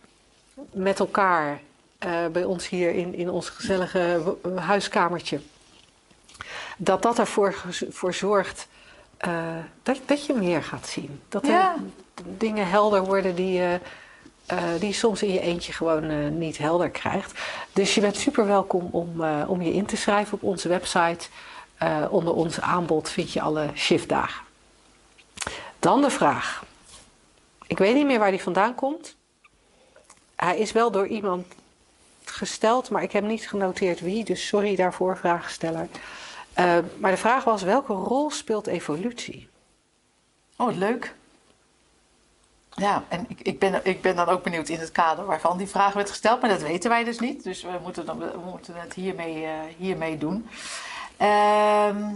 met 0.72 0.98
elkaar 0.98 1.60
eh, 1.98 2.26
bij 2.32 2.44
ons 2.44 2.68
hier 2.68 2.94
in, 2.94 3.14
in 3.14 3.30
ons 3.30 3.48
gezellige 3.48 4.36
huiskamertje, 4.56 5.40
dat 6.76 7.02
dat 7.02 7.18
ervoor 7.18 7.54
voor 7.90 8.14
zorgt 8.14 8.66
dat, 9.82 10.00
dat 10.06 10.26
je 10.26 10.34
meer 10.34 10.62
gaat 10.62 10.86
zien. 10.86 11.20
Dat 11.28 11.42
er 11.44 11.50
Ja. 11.50 11.76
dingen 12.24 12.68
helder 12.68 13.04
worden 13.04 13.34
die 13.34 13.52
je, 13.52 13.80
eh, 14.46 14.62
die 14.78 14.88
je 14.88 14.94
soms 14.94 15.22
in 15.22 15.32
je 15.32 15.40
eentje 15.40 15.72
gewoon 15.72 16.04
eh, 16.04 16.28
niet 16.28 16.58
helder 16.58 16.90
krijgt. 16.90 17.40
Dus 17.72 17.94
je 17.94 18.00
bent 18.00 18.16
super 18.16 18.46
welkom 18.46 18.88
om, 18.90 19.24
eh, 19.24 19.44
om 19.46 19.62
je 19.62 19.72
in 19.72 19.86
te 19.86 19.96
schrijven 19.96 20.34
op 20.34 20.42
onze 20.42 20.68
website. 20.68 21.28
Onder 22.10 22.34
ons 22.34 22.60
aanbod 22.60 23.08
vind 23.08 23.32
je 23.32 23.40
alle 23.40 23.68
shiftdagen. 23.74 24.44
Dan 25.78 26.00
de 26.00 26.10
vraag. 26.10 26.64
Ik 27.66 27.78
weet 27.78 27.94
niet 27.94 28.06
meer 28.06 28.18
waar 28.18 28.30
die 28.30 28.42
vandaan 28.42 28.74
komt. 28.74 29.16
Hij 30.36 30.58
is 30.58 30.72
wel 30.72 30.90
door 30.90 31.06
iemand 31.06 31.46
gesteld, 32.24 32.90
maar 32.90 33.02
ik 33.02 33.12
heb 33.12 33.24
niet 33.24 33.48
genoteerd 33.48 34.00
wie. 34.00 34.24
Dus 34.24 34.46
sorry 34.46 34.76
daarvoor, 34.76 35.16
vraagsteller. 35.16 35.88
Maar 36.96 37.10
de 37.10 37.16
vraag 37.16 37.44
was: 37.44 37.62
welke 37.62 37.92
rol 37.92 38.30
speelt 38.30 38.66
evolutie? 38.66 39.48
oh, 40.56 40.76
leuk. 40.76 41.14
Ja, 42.76 43.04
en 43.08 43.24
ik, 43.28 43.40
ik, 43.40 43.58
ben, 43.58 43.80
ik 43.82 44.02
ben 44.02 44.16
dan 44.16 44.28
ook 44.28 44.42
benieuwd 44.42 44.68
in 44.68 44.78
het 44.78 44.92
kader 44.92 45.24
waarvan 45.24 45.58
die 45.58 45.66
vraag 45.66 45.92
werd 45.92 46.10
gesteld, 46.10 46.40
maar 46.40 46.50
dat 46.50 46.62
weten 46.62 46.90
wij 46.90 47.04
dus 47.04 47.18
niet. 47.18 47.42
Dus 47.42 47.62
we 47.62 47.78
moeten, 47.82 48.06
dan, 48.06 48.18
we 48.18 48.30
moeten 48.50 48.74
het 48.76 48.94
hiermee, 48.94 49.44
eh, 49.44 49.50
hiermee 49.76 50.18
doen. 50.18 50.48
Ehm, 51.16 52.12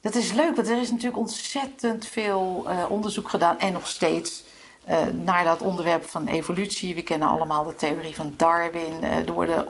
dat 0.00 0.14
is 0.14 0.32
leuk, 0.32 0.56
want 0.56 0.68
er 0.68 0.80
is 0.80 0.90
natuurlijk 0.90 1.18
ontzettend 1.18 2.06
veel 2.06 2.64
eh, 2.68 2.84
onderzoek 2.88 3.28
gedaan 3.28 3.58
en 3.58 3.72
nog 3.72 3.86
steeds 3.86 4.44
eh, 4.84 4.98
naar 5.06 5.44
dat 5.44 5.62
onderwerp 5.62 6.04
van 6.08 6.26
evolutie. 6.26 6.94
We 6.94 7.02
kennen 7.02 7.28
allemaal 7.28 7.64
de 7.64 7.74
theorie 7.74 8.14
van 8.14 8.34
Darwin. 8.36 9.02
Er 9.02 9.32
worden 9.32 9.68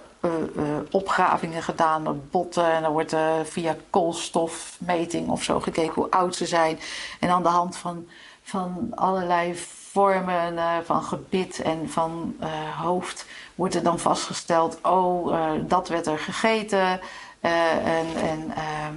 opgravingen 0.90 1.62
gedaan 1.62 2.08
op 2.08 2.30
botten 2.30 2.72
en 2.72 2.84
er 2.84 2.90
wordt 2.90 3.16
via 3.44 3.76
koolstofmeting 3.90 5.28
of 5.28 5.42
zo 5.42 5.60
gekeken 5.60 5.94
hoe 5.94 6.10
oud 6.10 6.34
ze 6.36 6.46
zijn. 6.46 6.78
En 7.20 7.30
aan 7.30 7.42
de 7.42 7.48
hand 7.48 7.76
van, 7.76 8.06
van 8.42 8.92
allerlei 8.94 9.54
vormen 9.96 10.54
uh, 10.54 10.76
van 10.84 11.02
gebit 11.02 11.62
en 11.62 11.90
van 11.90 12.36
uh, 12.40 12.80
hoofd 12.80 13.26
wordt 13.54 13.74
er 13.74 13.82
dan 13.82 13.98
vastgesteld, 13.98 14.78
oh, 14.82 15.32
uh, 15.32 15.50
dat 15.62 15.88
werd 15.88 16.06
er 16.06 16.18
gegeten. 16.18 17.00
en 17.40 18.06
en 18.16 18.52
ehm, 18.56 18.94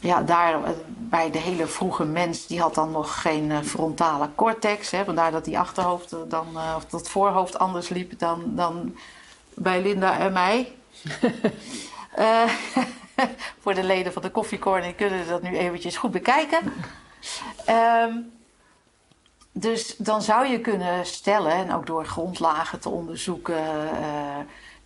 ja, 0.00 0.22
daar 0.22 0.60
bij 0.86 1.30
de 1.30 1.38
hele 1.38 1.66
vroege 1.66 2.04
mens, 2.04 2.46
die 2.46 2.60
had 2.60 2.74
dan 2.74 2.90
nog 2.90 3.20
geen 3.20 3.64
frontale 3.64 4.28
cortex. 4.34 4.90
Hè, 4.90 5.04
vandaar 5.04 5.30
dat 5.30 5.44
die 5.44 5.58
achterhoofd 5.58 6.16
dan, 6.28 6.46
of 6.76 6.84
dat 6.84 7.08
voorhoofd 7.08 7.58
anders 7.58 7.88
liep 7.88 8.18
dan, 8.18 8.42
dan 8.46 8.96
bij 9.54 9.82
Linda 9.82 10.18
en 10.18 10.32
mij. 10.32 10.72
voor 13.62 13.74
de 13.74 13.84
leden 13.84 14.12
van 14.12 14.22
de 14.22 14.30
koffiecorner 14.30 14.94
kunnen 14.94 15.28
dat 15.28 15.42
nu 15.42 15.56
eventjes 15.56 15.96
goed 15.96 16.10
bekijken. 16.10 16.72
Um, 17.68 18.37
dus 19.60 19.96
dan 19.96 20.22
zou 20.22 20.46
je 20.46 20.60
kunnen 20.60 21.06
stellen, 21.06 21.52
en 21.52 21.74
ook 21.74 21.86
door 21.86 22.06
grondlagen 22.06 22.80
te 22.80 22.88
onderzoeken, 22.88 23.64
uh, 23.92 24.38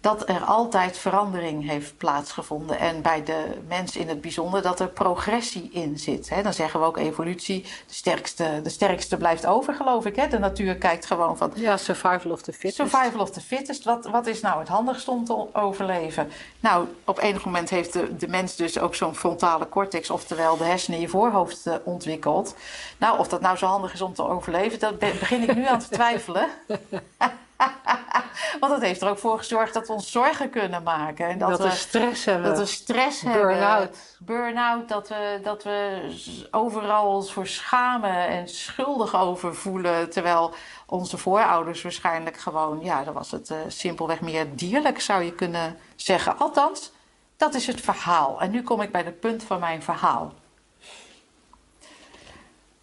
dat 0.02 0.28
er 0.28 0.40
altijd 0.40 0.98
verandering 0.98 1.68
heeft 1.68 1.96
plaatsgevonden. 1.96 2.78
En 2.78 3.02
bij 3.02 3.24
de 3.24 3.44
mens 3.68 3.96
in 3.96 4.08
het 4.08 4.20
bijzonder 4.20 4.62
dat 4.62 4.80
er 4.80 4.88
progressie 4.88 5.70
in 5.72 5.98
zit. 5.98 6.28
Hè. 6.28 6.42
Dan 6.42 6.52
zeggen 6.52 6.80
we 6.80 6.86
ook 6.86 6.96
evolutie, 6.96 7.62
de 7.62 7.94
sterkste, 7.94 8.60
de 8.62 8.68
sterkste 8.68 9.16
blijft 9.16 9.46
over, 9.46 9.74
geloof 9.74 10.06
ik. 10.06 10.16
Hè. 10.16 10.28
De 10.28 10.38
natuur 10.38 10.76
kijkt 10.76 11.06
gewoon 11.06 11.36
van... 11.36 11.52
Ja, 11.54 11.76
survival 11.76 12.30
of 12.30 12.42
the 12.42 12.52
fittest. 12.52 12.90
Survival 12.90 13.20
of 13.20 13.30
the 13.30 13.40
fittest. 13.40 13.84
Wat, 13.84 14.06
wat 14.06 14.26
is 14.26 14.40
nou 14.40 14.58
het 14.58 14.68
handigst 14.68 15.08
om 15.08 15.24
te 15.24 15.54
overleven? 15.54 16.30
Nou, 16.60 16.86
op 17.04 17.18
enig 17.18 17.44
moment 17.44 17.70
heeft 17.70 17.92
de, 17.92 18.16
de 18.16 18.28
mens 18.28 18.56
dus 18.56 18.78
ook 18.78 18.94
zo'n 18.94 19.14
frontale 19.14 19.68
cortex... 19.68 20.10
oftewel 20.10 20.56
de 20.56 20.64
hersenen 20.64 20.98
in 20.98 21.04
je 21.04 21.10
voorhoofd 21.10 21.66
uh, 21.66 21.74
ontwikkeld. 21.84 22.54
Nou, 22.98 23.18
of 23.18 23.28
dat 23.28 23.40
nou 23.40 23.56
zo 23.56 23.66
handig 23.66 23.92
is 23.92 24.02
om 24.02 24.14
te 24.14 24.28
overleven... 24.28 24.78
dat 24.78 24.98
begin 24.98 25.42
ik 25.42 25.54
nu 25.54 25.66
aan 25.66 25.78
te 25.78 25.88
twijfelen. 25.88 26.48
Want 28.60 28.72
dat 28.72 28.82
heeft 28.82 29.02
er 29.02 29.08
ook 29.08 29.18
voor 29.18 29.38
gezorgd 29.38 29.74
dat 29.74 29.86
we 29.86 29.92
ons 29.92 30.10
zorgen 30.10 30.50
kunnen 30.50 30.82
maken. 30.82 31.28
En 31.28 31.38
dat, 31.38 31.48
dat 31.48 31.62
we, 31.62 31.70
stress 31.70 32.24
hebben. 32.24 32.48
Dat 32.48 32.58
we 32.58 32.66
stress 32.66 33.20
hebben. 33.20 33.42
Burn-out. 33.42 34.16
Burn-out, 34.18 34.88
dat 34.88 35.08
we, 35.08 35.40
dat 35.42 35.62
we 35.62 36.08
overal 36.50 37.14
ons 37.14 37.32
voor 37.32 37.46
schamen 37.46 38.26
en 38.26 38.48
schuldig 38.48 39.14
over 39.16 39.54
voelen. 39.54 40.10
Terwijl 40.10 40.54
onze 40.86 41.18
voorouders 41.18 41.82
waarschijnlijk 41.82 42.36
gewoon, 42.36 42.80
ja, 42.82 43.04
dan 43.04 43.14
was 43.14 43.30
het 43.30 43.50
uh, 43.50 43.58
simpelweg 43.68 44.20
meer 44.20 44.56
dierlijk, 44.56 45.00
zou 45.00 45.22
je 45.22 45.32
kunnen 45.32 45.78
zeggen. 45.96 46.38
Althans, 46.38 46.92
dat 47.36 47.54
is 47.54 47.66
het 47.66 47.80
verhaal. 47.80 48.40
En 48.40 48.50
nu 48.50 48.62
kom 48.62 48.80
ik 48.80 48.92
bij 48.92 49.02
het 49.02 49.20
punt 49.20 49.42
van 49.42 49.60
mijn 49.60 49.82
verhaal. 49.82 50.32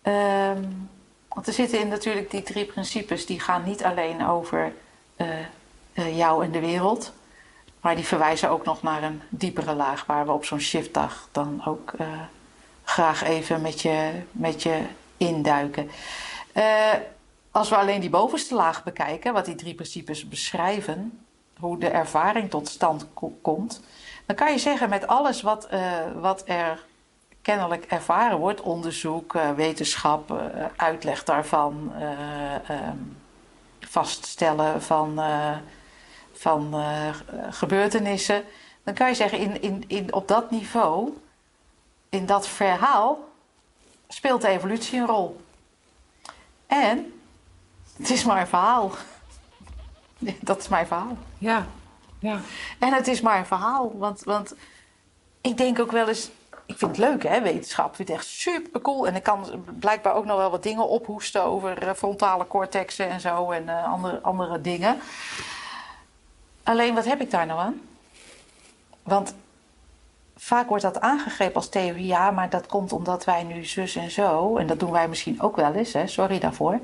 Um, 0.04 0.90
want 1.30 1.48
er 1.48 1.54
zitten 1.54 1.80
in 1.80 1.88
natuurlijk 1.88 2.32
die 2.32 2.42
drie 2.42 2.66
principes, 2.66 3.26
die 3.26 3.40
gaan 3.40 3.64
niet 3.64 3.84
alleen 3.84 4.26
over 4.28 4.74
jou 5.94 6.44
en 6.44 6.52
de 6.52 6.60
wereld, 6.60 7.14
maar 7.82 7.96
die 7.96 8.06
verwijzen 8.06 8.50
ook 8.50 8.66
nog 8.66 8.82
naar 8.82 9.04
een 9.04 9.22
diepere 9.30 9.74
laag 9.74 10.06
waar 10.06 10.26
we 10.26 10.32
op 10.32 10.46
zo'n 10.46 10.60
shiftdag 10.60 11.30
dan 11.32 11.62
ook 11.66 11.94
uh, 12.02 12.08
graag 12.84 13.24
even 13.24 13.62
met 13.62 13.82
je, 13.82 14.12
met 14.32 14.64
je 14.64 14.82
induiken. 15.18 15.90
als 17.52 17.70
we 17.70 17.76
alleen 17.76 18.00
die 18.00 18.10
bovenste 18.10 18.56
laag 18.56 18.84
bekijken, 18.84 19.34
wat 19.34 19.46
die 19.46 19.56
drie 19.56 19.74
principes 19.74 20.28
beschrijven, 20.28 21.26
hoe 21.60 21.78
de 21.78 21.90
ervaring 21.90 22.50
tot 22.50 22.68
stand 22.68 23.08
komt, 23.42 23.82
dan 24.26 24.36
kan 24.36 24.52
je 24.52 24.60
zeggen 24.60 24.90
met 24.90 25.08
alles 25.08 25.42
wat, 25.42 25.70
wat 26.16 26.44
er 26.46 26.86
kennelijk 27.42 27.86
ervaren 27.86 28.38
wordt, 28.38 28.62
onderzoek, 28.62 29.38
wetenschap, 29.56 30.40
uitleg 30.76 31.24
daarvan, 31.24 31.92
um, 32.70 33.19
vaststellen 33.90 34.82
van, 34.82 35.22
van 36.34 36.76
gebeurtenissen, 37.50 38.44
dan 38.84 38.94
kan 38.94 39.08
je 39.08 39.16
zeggen, 39.16 39.40
in, 39.40 39.62
in, 39.62 39.84
in, 39.88 40.14
op 40.14 40.28
dat 40.28 40.52
niveau, 40.52 41.18
in 42.10 42.26
dat 42.26 42.48
verhaal, 42.48 43.30
speelt 44.08 44.42
de 44.42 44.48
evolutie 44.48 45.00
een 45.00 45.06
rol. 45.06 45.42
En 46.68 47.22
het 47.98 48.10
is 48.10 48.24
maar 48.24 48.42
een 48.42 48.48
verhaal. 48.48 48.92
Dat 50.40 50.60
is 50.60 50.68
mijn 50.68 50.88
verhaal. 50.88 51.18
Ja, 51.38 51.68
ja. 52.20 52.40
En 52.80 52.94
het 52.94 53.08
is 53.08 53.22
maar 53.22 53.38
een 53.38 53.46
verhaal, 53.46 53.98
want, 53.98 54.24
want 54.24 54.56
ik 55.42 55.58
denk 55.58 55.80
ook 55.80 55.92
wel 55.92 56.08
eens 56.08 56.30
ik 56.70 56.78
vind 56.78 56.98
het 56.98 56.98
leuk, 56.98 57.24
hè, 57.24 57.42
wetenschap. 57.42 57.90
Ik 57.90 57.96
vind 57.96 58.10
echt 58.10 58.26
super 58.26 58.82
cool. 58.82 59.08
En 59.08 59.16
ik 59.16 59.24
kan 59.24 59.64
blijkbaar 59.80 60.14
ook 60.14 60.26
nog 60.26 60.38
wel 60.38 60.50
wat 60.50 60.64
dingen 60.64 60.88
ophoesten 60.88 61.44
over 61.44 61.84
uh, 61.84 61.94
frontale 61.94 62.48
cortexen 62.48 63.10
en 63.10 63.20
zo 63.20 63.52
en 63.52 63.64
uh, 63.64 63.84
andere, 63.92 64.22
andere 64.22 64.62
dingen. 64.62 64.98
Alleen 66.64 66.96
wat 66.96 67.06
heb 67.06 67.22
ik 67.22 67.32
daar 67.32 67.46
nou 67.46 67.60
aan? 67.60 67.82
Want 69.04 69.36
vaak 70.36 70.68
wordt 70.68 70.84
dat 70.84 71.00
aangegrepen 71.00 71.56
als 71.56 71.70
theorie, 71.70 72.06
ja, 72.06 72.32
maar 72.32 72.50
dat 72.50 72.66
komt 72.66 72.94
omdat 72.94 73.26
wij 73.26 73.44
nu 73.44 73.66
zus 73.66 73.96
en 73.96 74.12
zo. 74.12 74.58
En 74.58 74.68
dat 74.68 74.80
doen 74.80 74.92
wij 74.92 75.08
misschien 75.08 75.42
ook 75.42 75.56
wel 75.56 75.74
eens, 75.74 75.94
hè, 75.94 76.08
sorry 76.08 76.40
daarvoor. 76.40 76.80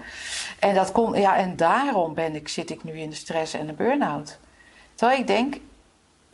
En, 0.60 0.76
dat 0.76 0.92
komt, 0.92 1.18
ja, 1.18 1.38
en 1.38 1.56
daarom 1.56 2.14
ben 2.14 2.36
ik, 2.36 2.48
zit 2.48 2.70
ik 2.70 2.84
nu 2.84 2.94
in 2.94 3.10
de 3.10 3.16
stress 3.16 3.54
en 3.54 3.68
de 3.68 3.74
burn-out. 3.74 4.40
Terwijl 4.96 5.20
ik 5.20 5.28
denk, 5.28 5.56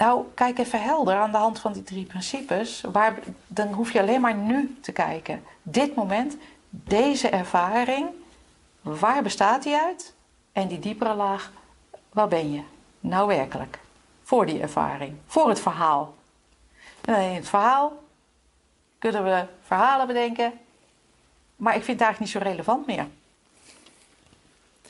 nou, 0.02 0.26
kijk 0.34 0.60
even 0.60 0.82
helder 0.82 1.16
aan 1.16 1.32
de 1.32 1.38
hand 1.38 1.60
van 1.60 1.74
die 1.74 1.84
drie 1.84 2.06
principes. 2.06 2.82
Waar, 2.92 3.20
dan 3.48 3.74
hoef 3.74 3.92
je 3.92 4.00
alleen 4.00 4.22
maar 4.22 4.36
nu 4.36 4.78
te 4.82 4.92
kijken. 4.92 5.44
Dit 5.62 5.96
moment, 5.96 6.38
deze 6.70 7.30
ervaring, 7.30 8.08
waar 8.82 9.24
bestaat 9.24 9.64
die 9.64 9.76
uit? 9.76 10.14
En 10.52 10.68
die 10.68 10.80
diepere 10.80 11.14
laag, 11.14 11.52
waar 12.12 12.28
ben 12.28 12.52
je? 12.52 12.62
Nou 13.00 13.28
werkelijk. 13.28 13.80
Voor 14.24 14.46
die 14.46 14.62
ervaring, 14.62 15.18
voor 15.26 15.50
het 15.50 15.60
verhaal. 15.60 16.16
In 17.06 17.14
het 17.14 17.50
verhaal 17.50 17.94
kunnen 19.00 19.24
we 19.24 19.46
verhalen 19.64 20.08
bedenken, 20.08 20.54
maar 21.56 21.76
ik 21.76 21.84
vind 21.84 22.00
het 22.00 22.08
eigenlijk 22.08 22.34
niet 22.34 22.44
zo 22.44 22.50
relevant 22.50 22.86
meer. 22.86 23.08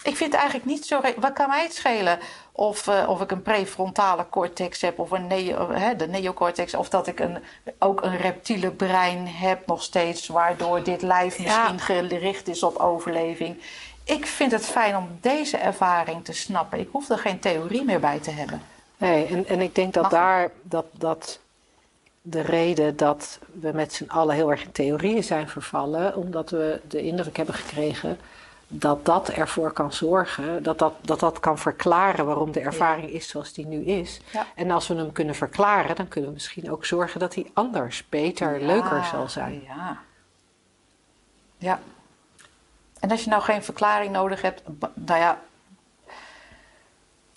Ik 0.03 0.15
vind 0.15 0.31
het 0.31 0.41
eigenlijk 0.41 0.65
niet 0.65 0.85
zo. 0.85 1.01
Wat 1.17 1.33
kan 1.33 1.49
mij 1.49 1.63
het 1.63 1.73
schelen 1.73 2.19
of, 2.51 2.87
uh, 2.87 3.09
of 3.09 3.21
ik 3.21 3.31
een 3.31 3.41
prefrontale 3.41 4.25
cortex 4.29 4.81
heb 4.81 4.99
of 4.99 5.11
een 5.11 5.27
neo, 5.27 5.71
hè, 5.71 5.95
de 5.95 6.07
neocortex, 6.07 6.73
of 6.73 6.89
dat 6.89 7.07
ik 7.07 7.19
een, 7.19 7.37
ook 7.79 8.03
een 8.03 8.17
reptiele 8.17 8.71
brein 8.71 9.27
heb 9.27 9.67
nog 9.67 9.83
steeds, 9.83 10.27
waardoor 10.27 10.83
dit 10.83 11.01
lijf 11.01 11.39
misschien 11.39 11.79
gericht 11.79 12.47
is 12.47 12.63
op 12.63 12.77
overleving. 12.77 13.61
Ik 14.03 14.25
vind 14.25 14.51
het 14.51 14.65
fijn 14.65 14.97
om 14.97 15.07
deze 15.21 15.57
ervaring 15.57 16.25
te 16.25 16.33
snappen. 16.33 16.79
Ik 16.79 16.89
hoef 16.91 17.09
er 17.09 17.17
geen 17.17 17.39
theorie 17.39 17.83
meer 17.83 17.99
bij 17.99 18.19
te 18.19 18.31
hebben. 18.31 18.61
Nee, 18.97 19.25
en, 19.25 19.47
en 19.47 19.61
ik 19.61 19.75
denk 19.75 19.93
dat 19.93 20.09
daar 20.09 20.49
dat, 20.61 20.85
dat 20.91 21.39
de 22.21 22.41
reden 22.41 22.97
dat 22.97 23.39
we 23.59 23.71
met 23.73 23.93
z'n 23.93 24.07
allen 24.07 24.35
heel 24.35 24.51
erg 24.51 24.63
in 24.63 24.71
theorieën 24.71 25.23
zijn 25.23 25.49
vervallen, 25.49 26.15
omdat 26.15 26.49
we 26.49 26.81
de 26.87 27.01
indruk 27.01 27.37
hebben 27.37 27.55
gekregen 27.55 28.17
dat 28.73 29.05
dat 29.05 29.29
ervoor 29.29 29.71
kan 29.71 29.93
zorgen, 29.93 30.63
dat 30.63 30.79
dat, 30.79 30.93
dat 31.01 31.19
dat 31.19 31.39
kan 31.39 31.57
verklaren 31.57 32.25
waarom 32.25 32.51
de 32.51 32.59
ervaring 32.59 33.09
is 33.09 33.27
zoals 33.27 33.53
die 33.53 33.65
nu 33.65 33.83
is. 33.83 34.21
En 34.55 34.71
als 34.71 34.87
we 34.87 34.95
hem 34.95 35.11
kunnen 35.11 35.35
verklaren, 35.35 35.95
dan 35.95 36.07
kunnen 36.07 36.29
we 36.29 36.35
misschien 36.35 36.71
ook 36.71 36.85
zorgen 36.85 37.19
dat 37.19 37.35
hij 37.35 37.49
anders, 37.53 38.09
beter, 38.09 38.61
leuker 38.61 39.03
zal 39.03 39.29
zijn. 39.29 39.63
Ja. 39.67 40.01
ja. 41.57 41.79
En 42.99 43.11
als 43.11 43.23
je 43.23 43.29
nou 43.29 43.41
geen 43.41 43.63
verklaring 43.63 44.11
nodig 44.11 44.41
hebt, 44.41 44.63
nou 44.93 45.19
ja, 45.19 45.39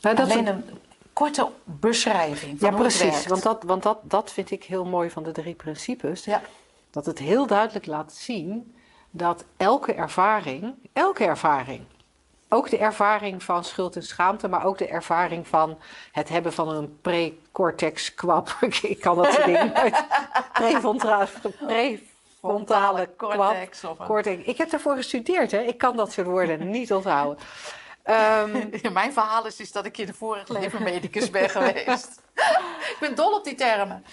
nou, 0.01 0.17
dat 0.17 0.31
alleen 0.31 0.47
een 0.47 0.65
korte 1.13 1.49
beschrijving. 1.65 2.59
Van 2.61 2.71
ja, 2.71 2.77
precies. 2.77 3.27
Want, 3.27 3.43
dat, 3.43 3.63
want 3.63 3.83
dat, 3.83 3.99
dat 4.03 4.33
vind 4.33 4.51
ik 4.51 4.65
heel 4.65 4.85
mooi 4.85 5.11
van 5.11 5.23
de 5.23 5.33
drie 5.33 5.55
principes. 5.55 6.25
Ja. 6.25 6.43
Dat 6.91 7.07
het 7.07 7.19
heel 7.19 7.47
duidelijk 7.47 7.87
laat 7.87 8.13
zien 8.13 8.75
dat 9.17 9.45
elke 9.57 9.95
ervaring, 9.95 10.75
elke 10.93 11.25
ervaring, 11.25 11.85
ook 12.49 12.71
de 12.71 12.79
ervaring 12.79 13.43
van 13.43 13.65
schuld 13.65 13.97
en 13.97 14.03
schaamte, 14.03 14.49
maar 14.49 14.65
ook 14.65 14.79
de 14.79 14.89
ervaring 14.89 15.49
van 15.49 15.79
het 16.13 16.29
hebben 16.29 16.53
van 16.53 16.69
een 16.69 16.99
precortex 17.01 18.15
kwap. 18.15 18.57
ik 18.83 19.01
kan 19.01 19.17
dat 19.17 19.33
soort 19.33 19.45
dingen 19.45 19.75
uit. 19.75 20.05
Prefrontale, 20.53 21.27
prefrontale 21.67 23.09
cortex. 23.17 23.85
Of 23.85 23.97
cortex. 23.99 24.45
Ik 24.45 24.59
heb 24.59 24.71
daarvoor 24.71 24.97
gestudeerd, 24.97 25.51
hè. 25.51 25.61
Ik 25.61 25.79
kan 25.79 25.97
dat 25.97 26.13
soort 26.13 26.27
woorden 26.27 26.71
niet 26.79 26.93
onthouden. 26.93 27.45
Um, 28.05 28.93
mijn 28.93 29.13
verhaal 29.13 29.47
is, 29.47 29.61
is 29.61 29.73
dat 29.73 29.85
ik 29.85 29.99
in 29.99 30.07
de 30.07 30.15
vorige 30.15 30.53
leven 30.53 30.83
medicus 30.83 31.31
ben 31.31 31.51
geweest. 31.51 32.21
ik 32.93 32.97
ben 33.01 33.15
dol 33.15 33.33
op 33.33 33.45
die 33.45 33.55
termen. 33.55 34.05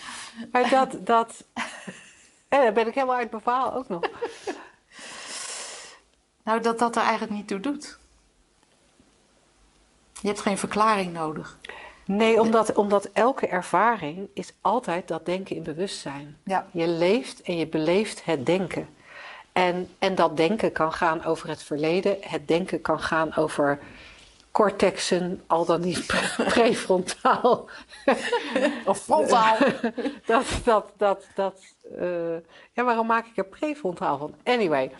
Maar 0.52 0.70
dat, 0.70 0.98
dat... 1.00 1.44
En 2.50 2.64
dan 2.64 2.74
ben 2.74 2.88
ik 2.88 2.94
helemaal 2.94 3.16
uit 3.16 3.32
mijn 3.32 3.44
verhaal 3.44 3.74
ook 3.74 3.88
nog. 3.88 4.02
Nou, 6.44 6.62
dat 6.62 6.80
dat 6.80 6.96
er 6.96 7.02
eigenlijk 7.02 7.34
niet 7.34 7.48
toe 7.48 7.60
doet. 7.60 8.00
Je 10.22 10.28
hebt 10.28 10.42
geen 10.42 10.58
verklaring 10.58 11.14
nodig. 11.14 11.58
Nee, 12.06 12.42
omdat, 12.42 12.74
omdat 12.74 13.10
elke 13.14 13.48
ervaring 13.48 14.30
is 14.34 14.54
altijd 14.62 15.08
dat 15.08 15.26
denken 15.26 15.56
in 15.56 15.64
bewustzijn. 15.64 16.38
Ja. 16.44 16.68
Je 16.72 16.88
leeft 16.88 17.42
en 17.42 17.58
je 17.58 17.68
beleeft 17.68 18.26
het 18.26 18.46
denken. 18.46 18.88
En, 19.52 19.90
en 20.00 20.16
dat 20.16 20.38
denken 20.38 20.72
kan 20.72 20.94
gaan 20.94 21.24
over 21.24 21.50
het 21.50 21.64
verleden. 21.64 22.18
Het 22.22 22.48
denken 22.48 22.82
kan 22.82 23.00
gaan 23.00 23.36
over 23.36 23.80
cortexen, 24.52 25.42
al 25.48 25.66
dan 25.66 25.82
niet 25.82 26.06
prefrontaal. 26.54 27.70
Of 28.86 29.00
frontaal. 29.00 29.58
dat, 30.26 30.46
dat, 30.64 30.92
dat, 30.98 31.28
dat, 31.36 31.62
uh, 32.00 32.36
ja, 32.72 32.84
waarom 32.84 33.08
maak 33.08 33.26
ik 33.26 33.38
er 33.38 33.46
prefrontaal 33.46 34.18
van? 34.18 34.36
Anyway, 34.44 34.92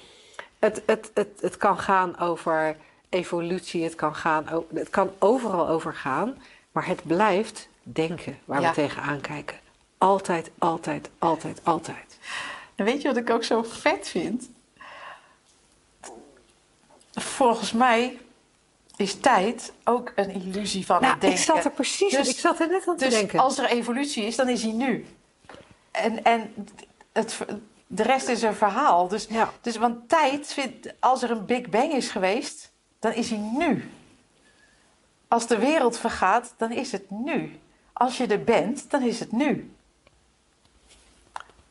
het, 0.62 0.82
het, 0.86 1.12
het, 1.14 1.28
het 1.42 1.58
kan 1.58 1.78
gaan 1.80 2.18
over 2.20 2.78
evolutie, 3.10 3.84
het 3.84 3.96
kan, 3.96 4.16
gaan, 4.16 4.46
het 4.74 4.90
kan 4.90 5.12
overal 5.20 5.68
over 5.68 5.94
gaan, 5.94 6.38
maar 6.72 6.88
het 6.88 7.04
blijft 7.08 7.68
denken 7.84 8.40
waar 8.46 8.62
Ja. 8.62 8.68
we 8.70 8.76
tegenaan 8.76 9.22
kijken. 9.22 9.58
Altijd, 9.98 10.52
altijd, 10.58 11.10
altijd, 11.20 11.60
altijd. 11.64 12.18
En 12.76 12.86
weet 12.86 13.02
je 13.02 13.08
wat 13.08 13.18
ik 13.18 13.30
ook 13.30 13.44
zo 13.44 13.64
vet 13.64 14.08
vind? 14.08 14.50
Volgens 17.14 17.72
mij 17.72 18.18
is 18.96 19.16
tijd 19.20 19.74
ook 19.84 20.12
een 20.16 20.30
illusie 20.30 20.86
van 20.86 21.02
Nou, 21.02 21.12
het 21.12 21.22
denken. 21.22 21.40
ik 21.40 21.46
zat 21.46 21.66
er 21.66 21.72
precies, 21.72 22.12
Dus- 22.16 22.30
ik 22.30 22.38
zat 22.40 22.60
er 22.60 22.68
net 22.68 22.88
aan 22.88 22.98
te 22.98 23.06
Dus 23.06 23.14
denken. 23.14 23.40
als 23.40 23.58
er 23.58 23.66
evolutie 23.66 24.24
is, 24.26 24.36
dan 24.36 24.50
is 24.50 24.64
hij 24.64 24.72
nu. 24.72 25.06
En, 25.92 26.24
en 26.24 26.54
het, 27.12 27.38
de 27.94 28.04
rest 28.04 28.28
is 28.28 28.42
een 28.42 28.56
verhaal. 28.56 29.08
Dus, 29.08 29.26
Ja. 29.30 29.52
dus 29.62 29.78
want 29.78 30.10
tijd, 30.10 30.54
vindt, 30.54 30.94
als 31.00 31.24
er 31.24 31.32
een 31.32 31.46
Big 31.46 31.70
Bang 31.70 31.94
is 31.94 32.10
geweest, 32.10 32.72
dan 33.00 33.14
is 33.14 33.30
hij 33.30 33.40
nu. 33.40 33.92
Als 35.28 35.48
de 35.48 35.58
wereld 35.58 35.98
vergaat, 35.98 36.54
dan 36.58 36.72
is 36.72 36.92
het 36.92 37.10
nu. 37.10 37.60
Als 37.94 38.18
je 38.18 38.28
er 38.28 38.44
bent, 38.44 38.92
dan 38.92 39.02
is 39.02 39.20
het 39.20 39.32
nu. 39.32 39.74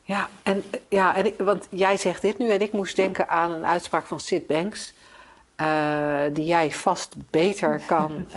Ja, 0.03 0.29
en, 0.43 0.63
ja 0.89 1.15
en 1.15 1.25
ik, 1.25 1.37
want 1.37 1.67
jij 1.69 1.97
zegt 1.97 2.21
dit 2.21 2.37
nu 2.37 2.49
en 2.49 2.61
ik 2.61 2.71
moest 2.71 2.95
denken 2.95 3.29
aan 3.29 3.51
een 3.51 3.65
uitspraak 3.65 4.05
van 4.05 4.19
Sid 4.19 4.47
Banks, 4.47 4.93
eh, 5.55 6.23
die 6.33 6.45
jij 6.45 6.71
vast 6.71 7.15
beter 7.29 7.81
kan 7.85 8.27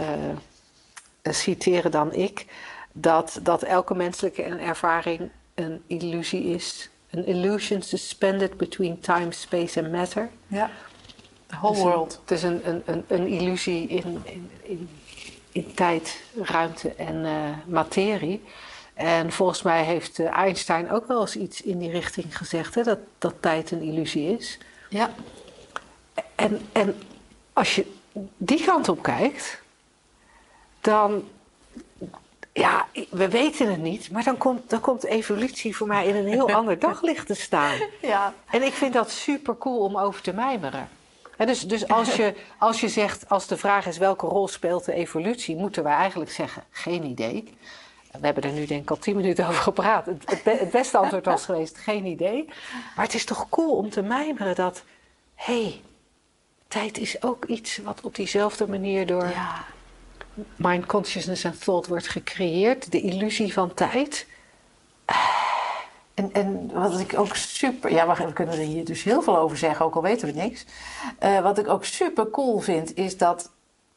eh, 1.23 1.33
citeren 1.33 1.91
dan 1.91 2.13
ik, 2.13 2.47
dat, 2.93 3.39
dat 3.43 3.63
elke 3.63 3.95
menselijke 3.95 4.43
ervaring 4.43 5.31
een 5.55 5.83
illusie 5.87 6.45
is. 6.45 6.91
Een 7.15 7.27
illusion 7.27 7.83
suspended 7.83 8.57
between 8.57 9.01
time, 9.01 9.33
space 9.33 9.81
and 9.83 9.93
matter. 9.93 10.29
Ja. 10.47 10.71
The 11.47 11.55
whole 11.57 11.73
Dus 11.75 11.83
een- 11.83 11.89
world. 11.89 12.21
Het 12.21 12.31
is 12.31 12.43
een, 12.43 12.69
een, 12.69 12.83
een, 12.87 13.05
een 13.09 13.27
illusie 13.27 13.89
in, 13.89 14.23
in, 14.25 14.51
in, 14.63 14.89
in 15.53 15.75
tijd, 15.75 16.21
ruimte 16.43 16.95
en 16.95 17.25
eh, 17.25 17.33
materie. 17.67 18.43
En 18.95 19.33
volgens 19.33 19.63
mij 19.63 19.85
heeft 19.85 20.19
eh, 20.19 20.37
Einstein 20.37 20.91
ook 20.91 21.07
wel 21.07 21.21
eens 21.21 21.37
iets 21.37 21.63
in 21.63 21.79
die 21.79 21.91
richting 21.91 22.37
gezegd, 22.37 22.75
hè, 22.75 22.83
dat, 22.83 22.99
dat 23.19 23.35
tijd 23.41 23.71
een 23.71 23.83
illusie 23.83 24.37
is. 24.39 24.59
Ja. 24.89 25.15
En, 26.35 26.61
en 26.73 26.95
als 27.53 27.75
je 27.75 27.93
die 28.37 28.65
kant 28.65 28.89
op 28.89 29.03
kijkt, 29.03 29.63
dan. 30.81 31.25
Ja, 32.57 32.87
we 33.11 33.29
weten 33.29 33.71
het 33.71 33.81
niet, 33.83 34.11
maar 34.11 34.25
dan 34.25 34.37
komt, 34.39 34.71
dan 34.71 34.81
komt 34.81 35.05
evolutie 35.05 35.77
voor 35.77 35.87
mij 35.87 36.07
in 36.07 36.17
een 36.17 36.27
heel 36.27 36.51
ander 36.61 36.79
daglicht 36.79 37.27
te 37.27 37.35
staan. 37.35 37.75
Ja. 38.03 38.35
En 38.51 38.63
ik 38.63 38.73
vind 38.73 38.93
dat 38.93 39.11
super 39.11 39.59
cool 39.59 39.79
om 39.85 39.99
over 39.99 40.23
te 40.23 40.33
mijmeren. 40.33 40.89
En 41.37 41.47
dus 41.47 41.61
dus 41.61 41.89
als, 41.89 42.17
je, 42.17 42.35
als 42.59 42.81
je 42.81 42.89
zegt, 42.89 43.29
als 43.29 43.47
de 43.47 43.57
vraag 43.57 43.87
is 43.87 43.99
welke 43.99 44.27
rol 44.27 44.49
speelt 44.49 44.85
de 44.85 44.93
evolutie, 44.93 45.57
moeten 45.57 45.83
wij 45.83 45.95
eigenlijk 45.95 46.31
zeggen, 46.31 46.63
geen 46.71 47.05
idee. 47.05 47.55
We 48.21 48.27
hebben 48.27 48.43
er 48.43 48.53
nu 48.53 48.67
denk 48.67 48.83
ik 48.83 48.91
al 48.91 48.99
tien 48.99 49.17
minuten 49.17 49.47
over 49.49 49.63
gepraat. 49.63 50.07
Het, 50.07 50.23
het, 50.31 50.43
be- 50.43 50.57
het 50.59 50.71
beste 50.71 50.99
antwoord 50.99 51.25
was 51.25 51.45
geweest, 51.45 51.79
geen 51.79 52.05
idee. 52.05 52.45
Maar 52.97 53.05
het 53.05 53.15
is 53.15 53.25
toch 53.25 53.49
cool 53.49 53.77
om 53.77 53.91
te 53.91 54.03
mijmeren 54.03 54.55
dat, 54.55 54.83
hé, 55.35 55.63
hey, 55.63 55.81
tijd 56.69 56.99
is 56.99 57.23
ook 57.23 57.45
iets 57.45 57.77
wat 57.77 58.01
op 58.01 58.15
diezelfde 58.15 58.69
manier 58.69 59.07
door 59.07 59.29
Ja. 59.29 59.65
Mind, 60.57 60.87
consciousness 60.87 61.45
en 61.45 61.59
thought 61.59 61.87
wordt 61.87 62.09
gecreëerd. 62.09 62.93
De 62.93 63.01
illusie 63.01 63.53
van 63.53 63.75
tijd. 63.75 64.27
En, 66.15 66.33
en 66.33 66.71
wat 66.73 67.01
ik 67.01 67.19
ook 67.19 67.35
super. 67.35 67.93
Ja, 67.93 68.27
we 68.27 68.33
kunnen 68.33 68.55
er 68.55 68.65
hier 68.65 68.85
dus 68.85 69.03
heel 69.03 69.23
veel 69.23 69.39
over 69.39 69.57
zeggen, 69.57 69.85
ook 69.85 69.95
al 69.95 70.03
weten 70.03 70.29
we 70.29 70.41
niks. 70.41 70.65
Eh, 71.19 71.41
wat 71.41 71.59
ik 71.59 71.69
ook 71.69 71.85
super 71.85 72.31
cool 72.31 72.59
vind, 72.59 72.97
is 72.97 73.19
dat. 73.19 73.53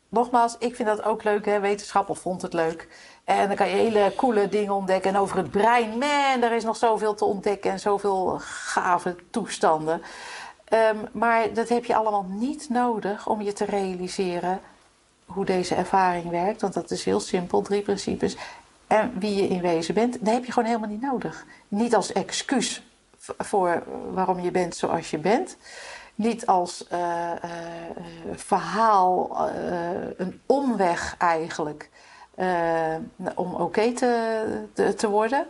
Nogmaals, 0.10 0.56
ik 0.60 0.76
vind 0.76 0.88
dat 0.88 1.04
ook 1.04 1.24
leuk, 1.24 1.46
hè? 1.46 1.60
wetenschap 1.60 2.10
of 2.10 2.20
vond 2.20 2.42
het 2.42 2.54
leuk. 2.54 2.88
En 3.24 3.48
dan 3.48 3.56
kan 3.56 3.70
je 3.70 3.76
hele 3.76 4.14
coole 4.16 4.50
dingen 4.50 4.74
ontdekken. 4.74 5.14
En 5.14 5.20
over 5.20 5.38
het 5.38 5.52
brein, 5.52 5.90
man, 5.90 6.42
er 6.42 6.52
is 6.52 6.64
nog 6.64 6.76
zoveel 6.76 7.16
te 7.16 7.26
ontdekken 7.26 7.72
en 7.72 7.80
zoveel 7.80 8.38
gave 8.40 9.16
toestanden. 9.30 10.02
Ehm, 10.66 10.98
maar 11.12 11.54
dat 11.54 11.70
heb 11.70 11.86
je 11.86 11.96
allemaal 11.96 12.26
niet 12.30 12.70
nodig 12.70 13.28
om 13.28 13.42
je 13.42 13.54
te 13.54 13.66
realiseren 13.66 14.62
hoe 15.28 15.46
deze 15.46 15.76
ervaring 15.76 16.30
werkt. 16.30 16.62
Want 16.62 16.74
dat 16.74 16.92
is 16.92 17.04
heel 17.04 17.20
simpel, 17.20 17.62
drie 17.62 17.82
principes. 17.82 18.38
En 18.88 19.20
wie 19.20 19.36
je 19.36 19.48
in 19.48 19.62
wezen 19.62 19.94
bent, 19.94 20.26
dat 20.26 20.34
heb 20.34 20.46
je 20.46 20.52
gewoon 20.52 20.70
helemaal 20.70 20.90
niet 20.90 21.02
nodig. 21.02 21.46
Niet 21.68 21.96
als 21.96 22.12
excuus 22.12 22.84
voor 23.38 23.84
waarom 24.12 24.40
je 24.40 24.52
bent 24.52 24.76
zoals 24.76 25.10
je 25.10 25.18
bent. 25.18 25.58
Niet 26.16 26.46
als 26.46 26.88
eh, 26.88 27.32
eh, 27.32 27.40
verhaal, 28.36 29.38
eh, 29.48 30.10
een 30.18 30.42
omweg 30.46 31.16
eigenlijk, 31.18 31.90
eh, 32.36 32.96
om 33.36 33.54
oké 33.54 33.94
te, 33.94 34.94
te, 34.98 35.10
worden. 35.10 35.48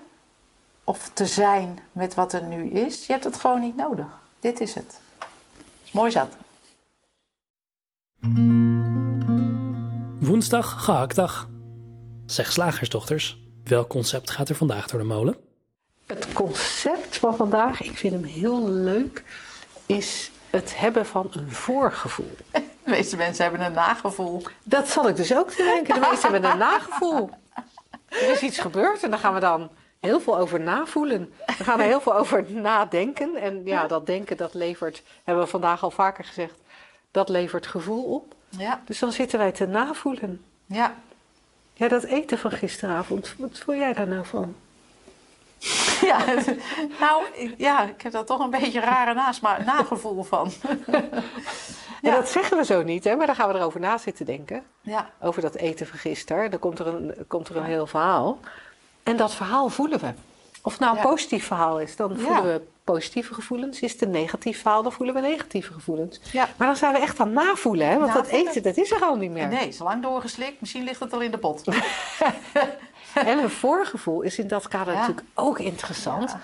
Of 0.83 1.09
te 1.13 1.25
zijn 1.25 1.79
met 1.91 2.13
wat 2.13 2.33
er 2.33 2.43
nu 2.43 2.69
is. 2.69 3.05
Je 3.05 3.11
hebt 3.11 3.23
het 3.23 3.35
gewoon 3.35 3.59
niet 3.59 3.75
nodig. 3.75 4.19
Dit 4.39 4.59
is 4.59 4.75
het. 4.75 4.99
Mooi 5.91 6.11
zat. 6.11 6.29
Woensdag, 10.27 10.83
gehaktdag. 10.83 11.47
Zeg 12.25 12.51
slagersdochters, 12.51 13.37
welk 13.63 13.89
concept 13.89 14.29
gaat 14.29 14.49
er 14.49 14.55
vandaag 14.55 14.87
door 14.87 14.99
de 14.99 15.05
molen? 15.05 15.37
Het 16.05 16.33
concept 16.33 17.17
van 17.17 17.35
vandaag, 17.35 17.81
ik 17.81 17.97
vind 17.97 18.13
hem 18.13 18.23
heel 18.23 18.69
leuk, 18.69 19.23
is 19.85 20.31
het 20.49 20.77
hebben 20.77 21.05
van 21.05 21.27
een 21.31 21.51
voorgevoel. 21.51 22.31
De 22.51 22.59
meeste 22.83 23.17
mensen 23.17 23.43
hebben 23.43 23.65
een 23.65 23.71
nagevoel. 23.71 24.43
Dat 24.63 24.87
zal 24.87 25.09
ik 25.09 25.15
dus 25.15 25.35
ook 25.35 25.51
te 25.51 25.63
denken. 25.63 25.93
De 25.93 26.07
meesten 26.09 26.31
hebben 26.31 26.51
een 26.51 26.57
nagevoel. 26.57 27.29
Er 28.07 28.31
is 28.31 28.41
iets 28.41 28.59
gebeurd 28.59 29.03
en 29.03 29.09
daar 29.09 29.19
gaan 29.19 29.33
we 29.33 29.39
dan 29.39 29.69
heel 29.99 30.19
veel 30.19 30.37
over 30.37 30.59
navoelen. 30.59 31.33
We 31.57 31.63
gaan 31.63 31.79
er 31.79 31.85
heel 31.85 32.01
veel 32.01 32.15
over 32.15 32.51
nadenken. 32.51 33.35
En 33.35 33.61
ja, 33.65 33.87
dat 33.87 34.05
denken, 34.05 34.37
dat 34.37 34.53
levert, 34.53 35.03
hebben 35.23 35.43
we 35.43 35.49
vandaag 35.49 35.83
al 35.83 35.91
vaker 35.91 36.23
gezegd, 36.23 36.61
dat 37.11 37.29
levert 37.29 37.67
gevoel 37.67 38.03
op. 38.03 38.35
Ja, 38.57 38.81
Dus 38.85 38.99
dan 38.99 39.11
zitten 39.11 39.39
wij 39.39 39.51
te 39.51 39.65
navoelen. 39.67 40.41
ja. 40.65 40.93
Ja, 41.73 41.87
dat 41.87 42.03
eten 42.03 42.37
van 42.37 42.51
gisteravond, 42.51 43.35
wat 43.37 43.57
voel 43.59 43.75
jij 43.75 43.93
daar 43.93 44.07
nou 44.07 44.25
van? 44.25 44.55
Ja, 46.01 46.19
nou, 46.99 47.23
ja, 47.57 47.83
ik 47.83 48.01
heb 48.01 48.11
daar 48.11 48.23
toch 48.25 48.39
een 48.39 48.49
beetje 48.49 48.79
rare 48.79 49.13
nasma- 49.13 49.63
nagevoel 49.63 50.23
van. 50.23 50.51
En 52.01 52.11
dat 52.13 52.29
zeggen 52.29 52.57
we 52.57 52.65
zo 52.65 52.83
niet, 52.83 53.03
hè? 53.03 53.15
maar 53.15 53.25
dan 53.25 53.35
gaan 53.35 53.49
we 53.49 53.55
erover 53.55 53.79
na 53.79 53.97
zitten 53.97 54.25
denken. 54.25 54.63
Ja, 54.81 55.09
Over 55.21 55.41
dat 55.41 55.55
eten 55.55 55.87
van 55.87 55.99
gisteren. 55.99 56.51
Dan 56.51 56.59
komt 56.59 56.79
er 56.79 56.87
een, 56.87 57.15
komt 57.27 57.47
er 57.49 57.55
een 57.57 57.63
heel 57.63 57.87
verhaal. 57.87 58.39
En 59.03 59.17
dat 59.17 59.33
verhaal 59.33 59.69
voelen 59.69 59.99
we. 59.99 60.11
Of 60.67 60.73
het 60.73 60.81
nou 60.81 60.95
een 60.97 61.01
Ja. 61.03 61.09
positief 61.09 61.45
verhaal 61.45 61.79
is, 61.79 61.95
dan 61.95 62.17
voelen 62.17 62.43
we 62.43 62.61
positieve 62.83 63.33
gevoelens. 63.33 63.79
Is 63.79 63.91
het 63.91 64.01
een 64.01 64.09
negatief 64.11 64.61
verhaal, 64.61 64.83
dan 64.83 64.91
voelen 64.91 65.15
we 65.15 65.21
negatieve 65.21 65.73
gevoelens. 65.73 66.19
Maar 66.33 66.67
dan 66.67 66.75
zijn 66.75 66.93
we 66.93 66.99
echt 66.99 67.19
aan 67.19 67.33
navoelen, 67.33 67.87
hè? 67.87 67.97
want 67.97 68.13
dat 68.13 68.23
Navoelen. 68.23 68.47
eten, 68.49 68.63
dat 68.63 68.77
is 68.77 68.91
er 68.91 69.01
al 69.01 69.15
niet 69.15 69.31
meer. 69.31 69.47
nee, 69.47 69.67
is 69.67 69.79
lang 69.79 70.03
doorgeslikt. 70.03 70.59
Misschien 70.61 70.83
ligt 70.83 70.99
het 70.99 71.13
al 71.13 71.21
in 71.21 71.31
de 71.31 71.37
pot. 71.37 71.63
En 73.13 73.37
een 73.37 73.49
voorgevoel 73.49 74.21
is 74.21 74.39
in 74.39 74.47
dat 74.47 74.67
kader 74.67 74.93
natuurlijk 74.93 75.27
ook 75.33 75.59
interessant. 75.59 76.35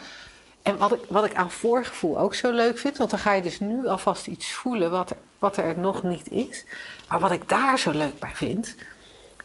En 0.62 0.78
wat 0.78 0.92
ik, 0.92 1.00
wat 1.10 1.26
ik 1.26 1.36
aan 1.36 1.52
voorgevoel 1.52 2.20
ook 2.20 2.36
zo 2.36 2.52
leuk 2.52 2.78
vind, 2.78 2.98
want 2.98 3.10
dan 3.10 3.20
ga 3.20 3.34
je 3.34 3.42
dus 3.42 3.60
nu 3.60 3.88
alvast 3.88 4.28
iets 4.28 4.52
voelen 4.52 4.92
wat 4.92 5.10
er, 5.10 5.18
wat 5.40 5.58
er 5.58 5.80
nog 5.80 6.04
niet 6.04 6.32
is. 6.32 6.66
Maar 7.08 7.20
wat 7.20 7.32
ik 7.32 7.50
daar 7.50 7.80
zo 7.80 7.92
leuk 7.92 8.20
bij 8.20 8.32
vind, 8.34 8.76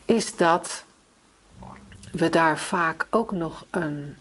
is 0.05 0.37
dat 0.37 0.85
we 2.13 2.29
daar 2.29 2.59
vaak 2.59 3.07
ook 3.11 3.33
nog 3.33 3.65
een 3.71 4.17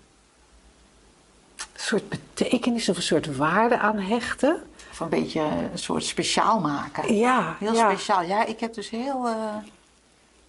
soort 1.82 2.10
betekenis 2.10 2.90
of 2.90 2.96
een 2.96 3.02
soort 3.04 3.36
waarde 3.36 3.78
aan 3.78 3.98
hechten. 3.98 4.64
Of 4.92 5.00
een 5.00 5.10
beetje 5.10 5.42
een 5.42 5.80
soort 5.80 6.04
speciaal 6.04 6.60
maken. 6.60 7.16
Ja, 7.16 7.56
Heel 7.60 7.74
ja. 7.74 7.90
speciaal. 7.90 8.22
Ja, 8.22 8.46
ik 8.46 8.60
heb 8.60 8.74
dus 8.74 8.90
heel, 8.90 9.28
eh, 9.28 9.34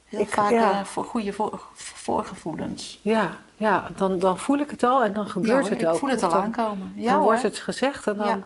heel 0.04 0.20
Ik- 0.20 0.28
vaak 0.28 0.50
ja. 0.50 0.70
eh, 0.80 0.84
voor 0.84 1.04
goede 1.04 1.32
voor, 1.32 1.60
voorgevoelens. 1.74 2.98
Ja, 3.02 3.36
ja 3.56 3.88
dan, 3.96 4.18
dan 4.18 4.38
voel 4.38 4.58
ik 4.58 4.70
het 4.70 4.82
al 4.82 5.04
en 5.04 5.12
dan 5.12 5.28
gebeurt 5.28 5.64
Ja, 5.66 5.70
het 5.72 5.82
ik 5.82 5.88
ook. 5.88 5.98
voel 5.98 6.10
het 6.10 6.22
al 6.22 6.30
dan, 6.30 6.42
aankomen. 6.42 6.92
Ja, 6.96 7.04
dan 7.04 7.14
hoor. 7.14 7.22
wordt 7.24 7.42
het 7.42 7.58
gezegd 7.58 8.06
en 8.06 8.16
dan... 8.16 8.44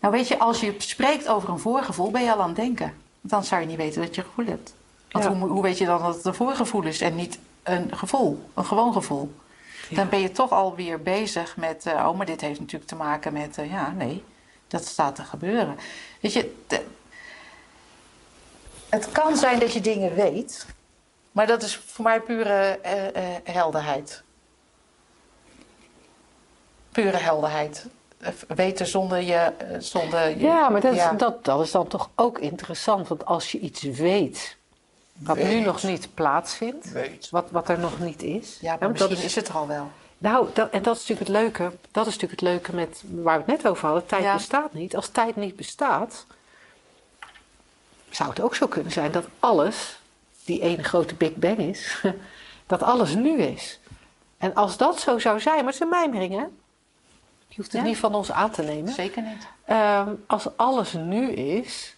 Nou 0.00 0.14
weet 0.14 0.28
je, 0.28 0.38
als 0.38 0.60
je 0.60 0.74
spreekt 0.78 1.28
over 1.28 1.48
een 1.48 1.58
voorgevoel, 1.58 2.10
ben 2.10 2.22
je 2.24 2.32
al 2.32 2.40
aan 2.40 2.46
het 2.46 2.56
denken. 2.56 2.94
Dan 3.20 3.44
zou 3.44 3.60
je 3.60 3.66
niet 3.66 3.76
weten 3.76 4.02
dat 4.02 4.14
je 4.14 4.22
gevoel 4.22 4.46
hebt. 4.46 4.74
Want 5.10 5.24
hoe, 5.26 5.48
hoe 5.48 5.62
weet 5.62 5.78
je 5.78 5.86
dan 5.86 6.02
dat 6.02 6.14
het 6.14 6.24
een 6.24 6.34
voorgevoel 6.34 6.82
is 6.82 7.00
en 7.00 7.14
niet 7.14 7.38
een 7.70 7.96
gevoel, 7.96 8.50
een 8.54 8.64
gewoon 8.64 8.92
gevoel? 8.92 9.32
Dan 9.90 10.08
ben 10.08 10.20
je 10.20 10.32
toch 10.32 10.50
alweer 10.50 11.02
bezig 11.02 11.56
met, 11.56 11.86
eh, 11.86 11.92
oh, 12.08 12.16
maar 12.16 12.26
dit 12.26 12.40
heeft 12.40 12.60
natuurlijk 12.60 12.90
te 12.90 12.96
maken 12.96 13.32
met, 13.32 13.58
eh, 13.58 13.70
ja, 13.70 13.90
nee, 13.90 14.24
dat 14.66 14.84
staat 14.86 15.14
te 15.14 15.22
gebeuren. 15.22 15.76
Weet 16.20 16.32
je, 16.32 16.54
de- 16.66 16.84
het 18.88 19.12
kan 19.12 19.36
zijn 19.36 19.58
dat 19.58 19.72
je 19.72 19.80
dingen 19.80 20.14
weet, 20.14 20.66
maar 21.32 21.46
dat 21.46 21.62
is 21.62 21.76
voor 21.76 22.04
mij 22.04 22.20
pure 22.20 22.78
eh, 22.82 23.52
helderheid. 23.54 24.22
Pure 26.92 27.16
helderheid. 27.16 27.86
Weten 28.48 28.86
zonder 28.86 29.20
je. 29.20 29.52
Zonder 29.78 30.28
je 30.28 30.38
Ja, 30.38 30.68
maar 30.68 30.80
dat 30.80 30.92
is, 30.92 30.98
ja. 30.98 31.12
Dat, 31.12 31.44
dat 31.44 31.60
is 31.64 31.70
dan 31.70 31.86
toch 31.86 32.10
ook 32.14 32.38
interessant. 32.38 33.08
Want 33.08 33.24
als 33.24 33.52
je 33.52 33.58
iets 33.58 33.82
weet, 33.82 34.56
wat 35.18 35.36
nu 35.36 35.60
nog 35.60 35.82
niet 35.82 36.08
plaatsvindt, 36.14 36.92
Weet. 36.92 37.30
wat, 37.30 37.50
wat 37.50 37.68
er 37.68 37.78
nog 37.78 37.98
niet 37.98 38.22
is. 38.22 38.58
Ja, 38.60 38.76
maar 38.80 38.90
misschien 38.90 39.14
dat 39.14 39.24
is 39.24 39.34
het 39.34 39.48
er 39.48 39.54
al 39.54 39.66
wel. 39.66 39.90
Nou, 40.18 40.48
dat, 40.54 40.70
en 40.70 40.82
dat 40.82 40.96
is 40.96 41.06
natuurlijk 41.06 41.28
het 41.28 41.38
leuke. 41.58 41.76
Dat 41.90 42.06
is 42.06 42.12
natuurlijk 42.12 42.40
het 42.40 42.50
leuke 42.50 42.74
met 42.74 43.02
waar 43.22 43.44
we 43.44 43.52
het 43.52 43.62
net 43.62 43.70
over 43.70 43.84
hadden. 43.86 44.06
Tijd 44.06 44.22
Ja. 44.22 44.34
bestaat 44.34 44.72
niet. 44.72 44.96
Als 44.96 45.08
tijd 45.08 45.36
niet 45.36 45.56
bestaat, 45.56 46.26
zou 48.10 48.28
het 48.30 48.40
ook 48.40 48.54
zo 48.54 48.66
kunnen 48.66 48.92
zijn 48.92 49.12
dat 49.12 49.24
alles, 49.40 49.98
die 50.44 50.60
ene 50.60 50.82
grote 50.82 51.14
Big 51.14 51.34
Bang 51.34 51.58
is, 51.58 52.02
dat 52.66 52.82
alles 52.82 53.14
nu 53.14 53.38
is. 53.42 53.78
En 54.38 54.54
als 54.54 54.76
dat 54.76 55.00
zo 55.00 55.18
zou 55.18 55.40
zijn, 55.40 55.56
maar 55.56 55.64
het 55.64 55.74
is 55.74 55.80
een 55.80 55.88
mijmering, 55.88 56.32
hè? 56.34 56.44
Je 57.48 57.54
hoeft 57.56 57.72
het 57.72 57.80
Ja. 57.82 57.86
niet 57.88 57.98
van 57.98 58.14
ons 58.14 58.30
aan 58.32 58.50
te 58.50 58.62
nemen. 58.62 58.92
Zeker 58.92 59.22
niet. 59.22 59.46
Ehm, 59.64 60.14
als 60.26 60.56
alles 60.56 60.92
nu 60.92 61.30
is, 61.32 61.96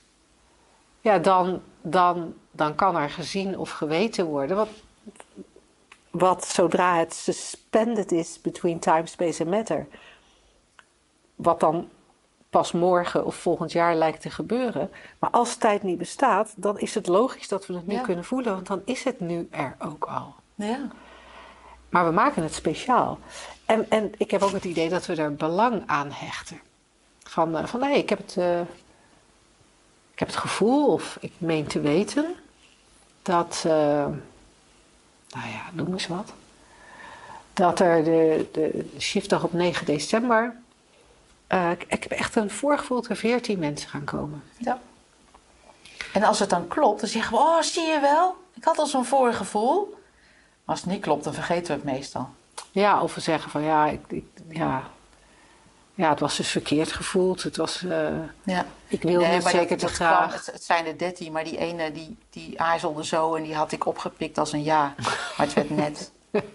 ja, 1.00 1.18
dan, 1.18 1.62
dan, 1.82 2.34
dan 2.50 2.74
kan 2.74 2.96
er 2.96 3.10
gezien 3.10 3.58
of 3.58 3.70
geweten 3.70 4.24
worden. 4.26 4.56
Wat, 4.56 4.68
wat 6.10 6.44
zodra 6.46 6.96
het 6.96 7.14
suspended 7.14 8.12
is 8.12 8.40
between 8.40 8.78
time, 8.78 9.06
space 9.06 9.44
en 9.44 9.50
matter, 9.50 9.86
wat 11.34 11.60
dan 11.60 11.88
pas 12.50 12.72
morgen 12.72 13.24
of 13.24 13.34
volgend 13.34 13.72
jaar 13.72 13.94
lijkt 13.94 14.20
te 14.20 14.30
gebeuren. 14.30 14.90
Maar 15.18 15.30
als 15.30 15.56
tijd 15.56 15.82
niet 15.82 15.98
bestaat, 15.98 16.52
dan 16.56 16.78
is 16.78 16.94
het 16.94 17.06
logisch 17.06 17.48
dat 17.48 17.66
we 17.66 17.74
het 17.74 17.86
nu 17.86 17.94
Ja. 17.94 18.00
kunnen 18.02 18.24
voelen, 18.24 18.54
want 18.54 18.66
dan 18.66 18.82
is 18.84 19.04
het 19.04 19.20
nu 19.20 19.48
er 19.50 19.76
ook 19.78 20.04
al. 20.04 20.34
Ja. 20.54 20.88
Maar 21.88 22.04
we 22.04 22.10
maken 22.12 22.42
het 22.42 22.54
speciaal. 22.54 23.18
En, 23.66 23.90
en 23.90 24.12
ik 24.16 24.30
heb 24.30 24.42
ook 24.42 24.52
het 24.52 24.64
idee 24.64 24.88
dat 24.88 25.06
we 25.06 25.14
er 25.14 25.34
belang 25.34 25.82
aan 25.86 26.10
hechten. 26.10 26.60
Van, 27.18 27.56
eh, 27.56 27.64
van 27.64 27.80
nee, 27.80 27.98
ik 27.98 28.08
heb, 28.08 28.18
het, 28.18 28.36
eh, 28.36 28.60
heb 30.20 30.28
het 30.28 30.36
gevoel, 30.36 30.92
of 30.92 31.16
ik 31.20 31.32
meen 31.38 31.66
te 31.66 31.80
weten, 31.80 32.34
dat, 33.22 33.62
eh, 33.66 33.72
nou 35.30 35.48
ja, 35.52 35.62
noem 35.72 35.92
eens 35.92 36.06
wat. 36.06 36.32
Dat 37.52 37.80
er 37.80 38.04
de, 38.04 38.48
de 38.52 38.86
shiftdag 38.98 39.44
op 39.44 39.52
9 39.52 39.86
december, 39.86 40.56
eh, 41.46 41.70
ik, 41.70 41.84
ik 41.88 42.02
heb 42.02 42.12
echt 42.12 42.36
een 42.36 42.50
voorgevoel 42.50 43.00
dat 43.00 43.10
er 43.10 43.16
14 43.16 43.58
mensen 43.58 43.88
gaan 43.90 44.04
komen. 44.04 44.42
Ja. 44.58 44.80
En 46.12 46.22
als 46.22 46.38
het 46.38 46.50
dan 46.50 46.68
klopt, 46.68 47.00
dan 47.00 47.08
zeggen 47.08 47.32
we: 47.36 47.38
Oh, 47.42 47.60
zie 47.60 47.86
je 47.86 48.00
wel? 48.00 48.36
Ik 48.54 48.64
had 48.64 48.78
al 48.78 48.86
zo'n 48.86 49.04
voorgevoel. 49.04 49.88
Maar 50.64 50.74
als 50.76 50.80
het 50.80 50.90
niet 50.90 51.02
klopt, 51.02 51.24
dan 51.24 51.34
vergeten 51.34 51.66
we 51.66 51.72
het 51.72 51.96
meestal. 51.96 52.28
Ja, 52.70 53.02
of 53.02 53.14
we 53.14 53.20
zeggen 53.20 53.50
van 53.50 53.62
ja, 53.62 53.86
ik, 53.86 54.00
ik- 54.08 54.24
ja, 54.48 54.90
ja, 56.00 56.10
het 56.10 56.20
was 56.20 56.36
dus 56.36 56.48
verkeerd 56.48 56.92
gevoeld. 56.92 57.42
Het 57.42 57.56
was, 57.56 57.82
eh, 57.84 58.08
Ja. 58.42 58.64
ik 58.88 59.02
wilde 59.02 59.24
het 59.24 59.42
maar 59.42 59.52
zeker 59.52 59.68
dat, 59.68 59.78
te 59.78 59.84
dat 59.86 59.94
kwam- 59.94 60.08
graag. 60.08 60.32
het, 60.34 60.46
het 60.52 60.62
zijn 60.64 60.86
er 60.86 60.98
dertien, 60.98 61.32
maar 61.32 61.44
die 61.44 61.58
ene 61.58 61.92
die, 61.92 62.16
die 62.30 62.60
aarzelde 62.60 63.04
zo 63.04 63.34
en 63.34 63.42
die 63.42 63.54
had 63.54 63.72
ik 63.72 63.86
opgepikt 63.86 64.38
als 64.38 64.52
een 64.52 64.62
ja. 64.62 64.94
Maar 65.36 65.46
het 65.46 65.52
werd 65.52 65.70
net. 65.70 66.10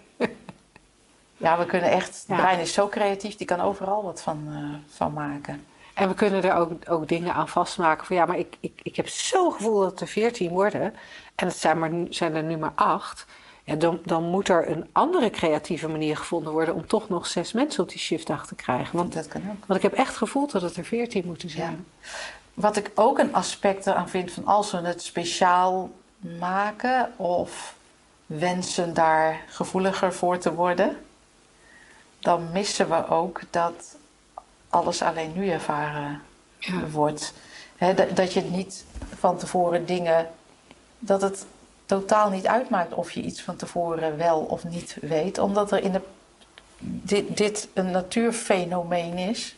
Ja, 1.38 1.58
we 1.58 1.66
kunnen 1.66 1.90
echt. 1.92 2.24
Brein 2.28 2.60
is 2.60 2.74
zo 2.74 2.88
creatief, 2.88 3.36
die 3.36 3.48
kan 3.48 3.62
overal 3.62 4.04
wat 4.04 4.22
van, 4.22 4.48
eh, 4.50 4.96
van 4.96 5.14
maken. 5.14 5.66
En 5.94 6.08
we 6.08 6.14
kunnen 6.14 6.44
er 6.44 6.56
ook, 6.56 6.72
ook 6.90 7.08
dingen 7.08 7.34
aan 7.34 7.48
vastmaken 7.50 8.06
van 8.06 8.16
ja, 8.16 8.26
maar 8.26 8.38
ik, 8.38 8.58
ik, 8.60 8.80
ik 8.84 8.96
heb 8.96 9.08
zo'n 9.08 9.52
gevoel 9.54 9.80
dat 9.80 10.02
er 10.02 10.08
veertien 10.08 10.50
worden 10.50 10.94
en 11.36 11.48
het 11.48 11.56
zijn, 11.58 11.80
maar, 11.80 11.92
zijn 12.10 12.36
er 12.36 12.44
nu 12.44 12.58
maar 12.58 12.72
acht. 12.76 13.26
Ja, 13.66 13.76
dan, 13.76 14.00
dan 14.04 14.24
moet 14.24 14.50
er 14.50 14.70
een 14.70 14.90
andere 14.92 15.30
creatieve 15.30 15.88
manier 15.88 16.18
gevonden 16.18 16.52
worden 16.54 16.76
om 16.76 16.88
toch 16.88 17.10
nog 17.10 17.28
zes 17.28 17.52
mensen 17.54 17.84
op 17.84 17.90
die 17.90 18.00
shiftdag 18.00 18.48
te 18.48 18.56
krijgen. 18.56 18.98
Want, 18.98 19.14
Dat 19.14 19.28
kan 19.28 19.42
ook. 19.50 19.66
want 19.66 19.84
ik 19.84 19.90
heb 19.90 20.00
echt 20.00 20.16
gevoeld 20.18 20.52
dat 20.52 20.62
het 20.62 20.76
er 20.78 20.86
veertien 20.86 21.26
moeten 21.26 21.50
zijn. 21.50 21.86
Wat 22.54 22.76
ik 22.78 22.92
ook 22.96 23.20
een 23.20 23.34
aspect 23.34 23.88
eraan 23.88 24.10
vind 24.10 24.32
van 24.32 24.46
als 24.46 24.72
we 24.72 24.78
het 24.78 25.02
speciaal 25.02 25.90
maken 26.40 27.12
of 27.18 27.76
wensen 28.26 28.94
daar 28.94 29.42
gevoeliger 29.48 30.14
voor 30.14 30.38
te 30.38 30.54
worden, 30.54 30.98
dan 32.20 32.52
missen 32.52 32.90
we 32.90 33.08
ook 33.08 33.42
dat 33.50 33.96
alles 34.70 35.02
alleen 35.02 35.32
nu 35.36 35.50
ervaren 35.50 36.22
Ja. 36.60 36.88
wordt. 36.92 37.34
Dat, 37.78 38.16
dat 38.16 38.34
je 38.34 38.42
niet 38.42 38.86
van 39.20 39.38
tevoren 39.38 39.86
dingen, 39.86 40.30
dat 41.00 41.22
het 41.22 41.46
totaal 41.86 42.30
niet 42.30 42.48
uitmaakt 42.48 42.94
of 42.94 43.12
je 43.12 43.22
iets 43.22 43.42
van 43.42 43.56
tevoren 43.56 44.18
wel 44.18 44.40
of 44.40 44.64
niet 44.64 44.98
weet, 45.02 45.38
omdat 45.38 45.72
er 45.72 45.84
in 45.84 45.92
de, 45.92 46.02
dit, 46.80 47.38
dit 47.38 47.68
een 47.74 47.92
natuurfenomeen 47.92 49.18
is. 49.18 49.56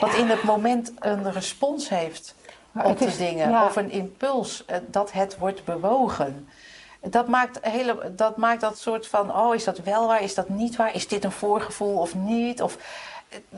Wat 0.00 0.14
in 0.14 0.26
het 0.28 0.42
moment 0.42 0.92
een 0.98 1.32
respons 1.32 1.88
heeft 1.88 2.34
Maar 2.72 2.86
op 2.86 2.98
de 2.98 3.04
is- 3.04 3.16
dingen. 3.16 3.50
ja. 3.50 3.64
Of 3.66 3.76
een 3.76 3.90
impuls 3.90 4.64
eh, 4.64 4.76
dat 4.86 5.12
het 5.12 5.38
wordt 5.38 5.64
bewogen. 5.64 6.48
Dat 7.00 7.28
maakt, 7.28 7.58
hele, 7.62 8.12
dat 8.14 8.36
maakt 8.36 8.60
dat 8.60 8.78
soort 8.78 9.06
van, 9.06 9.36
oh 9.36 9.54
is 9.54 9.64
dat 9.64 9.78
wel 9.78 10.06
waar, 10.06 10.22
is 10.22 10.34
dat 10.34 10.48
niet 10.48 10.76
waar? 10.76 10.94
Is 10.94 11.08
dit 11.08 11.24
een 11.24 11.32
voorgevoel 11.32 11.98
of 11.98 12.14
niet? 12.14 12.62
Of, 12.62 12.76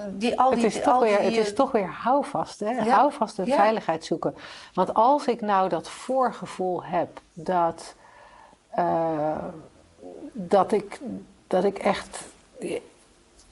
die, 0.08 0.38
al 0.40 0.50
Het 0.50 0.58
die, 0.58 0.66
is, 0.68 0.74
toch 0.74 0.94
al 0.94 1.00
weer, 1.00 1.16
die, 1.18 1.26
het 1.26 1.36
is 1.36 1.48
eh, 1.50 1.54
toch 1.56 1.72
weer 1.72 1.88
houvast, 1.90 2.60
hè? 2.60 2.70
Ja. 2.70 2.84
Houvast 2.84 3.38
en 3.38 3.46
Ja. 3.46 3.56
veiligheid 3.56 4.04
zoeken. 4.04 4.34
Want 4.74 4.94
als 4.94 5.26
ik 5.26 5.40
nou 5.40 5.68
dat 5.68 5.88
voorgevoel 5.88 6.84
heb 6.84 7.20
dat, 7.32 7.94
eh, 8.70 9.44
dat, 10.32 10.72
ik, 10.72 11.00
dat 11.46 11.64
ik 11.64 11.78
echt. 11.78 12.20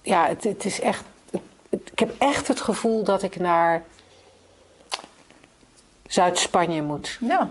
Ja, 0.03 0.27
het, 0.27 0.45
het 0.45 0.65
is 0.65 0.81
echt. 0.81 1.05
het- 1.31 1.41
het- 1.69 1.91
ik 1.93 1.99
heb 1.99 2.15
echt 2.19 2.49
het 2.49 2.61
gevoel 2.61 3.05
dat 3.05 3.23
ik 3.23 3.37
naar 3.37 3.83
Zuid-Spanje 6.07 6.83
moet. 6.83 7.19
Ja, 7.21 7.51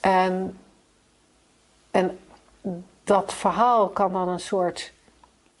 En, 0.00 0.58
en 1.90 2.18
dat 3.04 3.34
verhaal 3.34 3.88
kan 3.88 4.12
dan 4.12 4.28
een 4.28 4.40
soort 4.40 4.92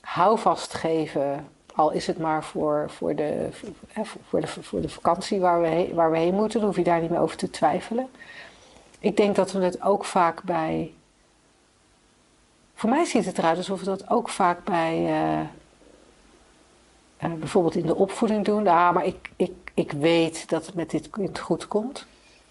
houvast 0.00 0.74
geven, 0.74 1.48
al 1.78 1.90
is 1.90 2.06
het 2.06 2.18
maar 2.18 2.44
voor, 2.44 2.90
voor, 2.90 3.14
de, 3.14 3.48
voor, 4.28 4.40
de, 4.40 4.46
voor 4.46 4.80
de 4.80 4.88
vakantie 4.88 5.40
waar 5.40 5.60
we, 5.60 5.66
heen, 5.66 5.94
waar 5.94 6.10
we 6.10 6.18
heen 6.18 6.34
moeten. 6.34 6.58
Dan 6.58 6.68
hoef 6.68 6.76
je 6.78 6.84
daar 6.84 7.00
niet 7.00 7.10
meer 7.10 7.20
over 7.20 7.36
te 7.36 7.50
twijfelen. 7.50 8.08
Ik 8.98 9.16
denk 9.16 9.36
dat 9.36 9.52
we 9.52 9.58
het 9.58 9.82
ook 9.82 10.04
vaak 10.04 10.42
bij. 10.42 10.92
Voor 12.74 12.90
mij 12.90 13.04
ziet 13.04 13.24
het 13.24 13.38
eruit 13.38 13.56
alsof 13.56 13.78
we 13.78 13.84
dat 13.84 14.10
ook 14.10 14.28
vaak 14.28 14.64
bij. 14.64 15.04
eh, 15.06 15.40
eh, 17.16 17.32
bijvoorbeeld 17.32 17.74
in 17.74 17.86
de 17.86 17.94
opvoeding 17.96 18.44
doen. 18.44 18.66
Ah, 18.66 18.94
maar 18.94 19.04
ik, 19.04 19.30
ik, 19.36 19.52
ik 19.74 19.92
weet 19.92 20.48
dat 20.48 20.66
het 20.66 20.74
met 20.74 20.90
dit 20.90 21.10
kind 21.10 21.38
goed 21.38 21.68
komt. 21.68 22.06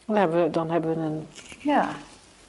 Dan 0.06 0.16
hebben 0.16 0.44
we, 0.44 0.50
dan 0.50 0.72
hebben 0.72 0.96
we 0.96 1.02
een 1.02 1.28
ja. 1.60 1.90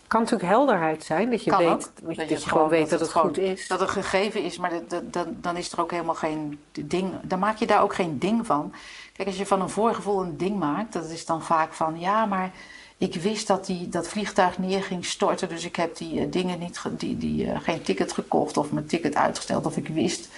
Kan 0.08 0.20
natuurlijk 0.20 0.48
helderheid 0.50 1.04
zijn, 1.04 1.30
dat 1.30 1.44
je 1.44 1.50
Kan 1.50 1.58
weet, 1.58 1.68
ook. 1.68 2.16
dat 2.16 2.28
je, 2.28 2.34
het 2.34 2.44
gewoon 2.44 2.68
weet 2.68 2.90
dat 2.90 3.00
het, 3.00 3.08
gewoon- 3.08 3.26
goed 3.26 3.38
is. 3.38 3.68
Dat 3.68 3.80
het 3.80 3.90
gegeven 3.90 4.42
is, 4.42 4.58
maar 4.58 4.70
dat, 4.70 4.90
dat, 4.90 5.12
dat- 5.12 5.42
dan 5.42 5.56
is 5.56 5.72
er 5.72 5.80
ook 5.80 5.90
helemaal 5.90 6.14
geen 6.14 6.58
ding. 6.72 7.12
Dan 7.22 7.38
maak 7.38 7.56
je 7.56 7.66
daar 7.66 7.82
ook 7.82 7.94
geen 7.94 8.18
ding 8.18 8.46
van. 8.46 8.72
Kijk, 9.12 9.28
als 9.28 9.38
je 9.38 9.46
van 9.46 9.60
een 9.60 9.70
voorgevoel 9.70 10.22
een 10.22 10.36
ding 10.36 10.58
maakt, 10.58 10.92
dat 10.92 11.04
is 11.10 11.26
dan 11.26 11.42
vaak 11.42 11.72
van 11.72 12.00
ja, 12.00 12.26
maar 12.26 12.50
ik 12.98 13.14
wist 13.14 13.46
dat 13.46 13.66
die, 13.66 13.88
dat 13.88 14.08
vliegtuig 14.08 14.58
neer 14.58 14.82
ging 14.82 15.04
storten, 15.04 15.48
dus 15.48 15.64
ik 15.64 15.76
heb 15.76 15.96
die 15.96 16.20
eh, 16.20 16.26
dingen 16.30 16.58
niet, 16.58 16.78
ge- 16.78 16.96
die, 16.96 17.18
die, 17.18 17.50
eh, 17.50 17.60
geen 17.60 17.82
ticket 17.82 18.12
gekocht 18.12 18.56
of 18.56 18.70
mijn 18.72 18.86
ticket 18.86 19.14
uitgesteld. 19.14 19.66
Of 19.66 19.76
ik 19.76 19.88
wist 19.88 20.28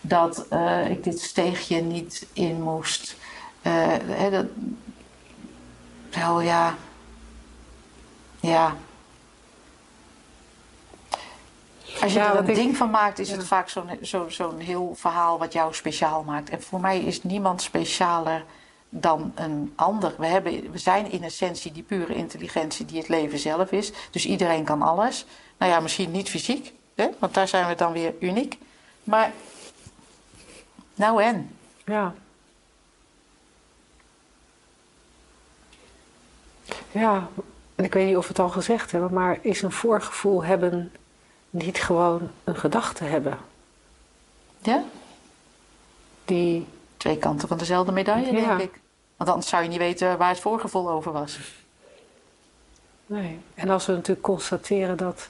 dat 0.00 0.46
eh, 0.48 0.90
ik 0.90 1.04
dit 1.04 1.20
steegje 1.20 1.80
niet 1.82 2.26
in 2.32 2.62
moest. 2.62 3.16
Hè, 3.62 4.30
dat, 4.30 4.46
wel 6.10 6.40
ja. 6.40 6.74
Ja. 8.40 8.76
Als 12.02 12.12
je 12.12 12.18
Ja, 12.18 12.32
er 12.32 12.38
een 12.38 12.48
ik- 12.48 12.54
ding 12.54 12.76
van 12.76 12.90
maakt, 12.90 13.18
is 13.18 13.30
ja. 13.30 13.36
het 13.36 13.46
vaak 13.46 13.68
zo'n 13.68 13.90
zo, 14.02 14.28
zo'n 14.28 14.58
heel 14.58 14.94
verhaal 14.94 15.38
wat 15.38 15.52
jou 15.52 15.74
speciaal 15.74 16.22
maakt. 16.22 16.50
En 16.50 16.62
voor 16.62 16.80
mij 16.80 17.00
is 17.00 17.22
niemand 17.22 17.62
specialer 17.62 18.44
dan 18.88 19.32
een 19.34 19.72
ander. 19.76 20.14
We, 20.18 20.26
hebben, 20.26 20.70
we 20.70 20.78
zijn 20.78 21.10
in 21.10 21.24
essentie 21.24 21.72
die 21.72 21.82
pure 21.82 22.14
intelligentie 22.14 22.84
die 22.86 22.98
het 22.98 23.08
leven 23.08 23.38
zelf 23.38 23.70
is. 23.72 23.92
Dus 24.10 24.26
iedereen 24.26 24.64
kan 24.64 24.82
alles. 24.82 25.26
Nou 25.58 25.72
ja, 25.72 25.80
misschien 25.80 26.10
niet 26.10 26.28
fysiek, 26.30 26.72
hè? 26.94 27.08
want 27.18 27.34
daar 27.34 27.48
zijn 27.48 27.68
we 27.68 27.74
dan 27.74 27.92
weer 27.92 28.14
uniek. 28.20 28.58
Maar 29.04 29.32
nou 30.94 31.22
en? 31.22 31.56
Ja. 31.84 32.14
Ja, 36.92 37.28
en 37.74 37.84
ik 37.84 37.92
weet 37.94 38.06
niet 38.06 38.16
of 38.16 38.22
we 38.22 38.28
het 38.28 38.38
al 38.38 38.48
gezegd 38.48 38.92
hebben, 38.92 39.12
maar 39.12 39.38
is 39.40 39.62
een 39.62 39.72
voorgevoel 39.72 40.44
hebben 40.44 40.92
niet 41.50 41.78
gewoon 41.78 42.30
een 42.44 42.56
gedachte 42.56 43.04
hebben? 43.04 43.38
Ja? 44.62 44.84
Die, 46.24 46.66
Twee 46.96 47.18
kanten 47.18 47.48
van 47.48 47.58
dezelfde 47.58 47.92
medaille, 47.92 48.32
Ja. 48.32 48.56
denk 48.56 48.60
ik. 48.72 48.80
Want 49.16 49.30
anders 49.30 49.48
zou 49.48 49.62
je 49.62 49.68
niet 49.68 49.78
weten 49.78 50.18
waar 50.18 50.28
het 50.28 50.40
voorgevoel 50.40 50.90
over 50.90 51.12
was. 51.12 51.38
nee. 53.06 53.40
En 53.54 53.68
als 53.70 53.86
we 53.86 53.92
natuurlijk 53.92 54.20
constateren 54.26 54.96
dat, 54.96 55.28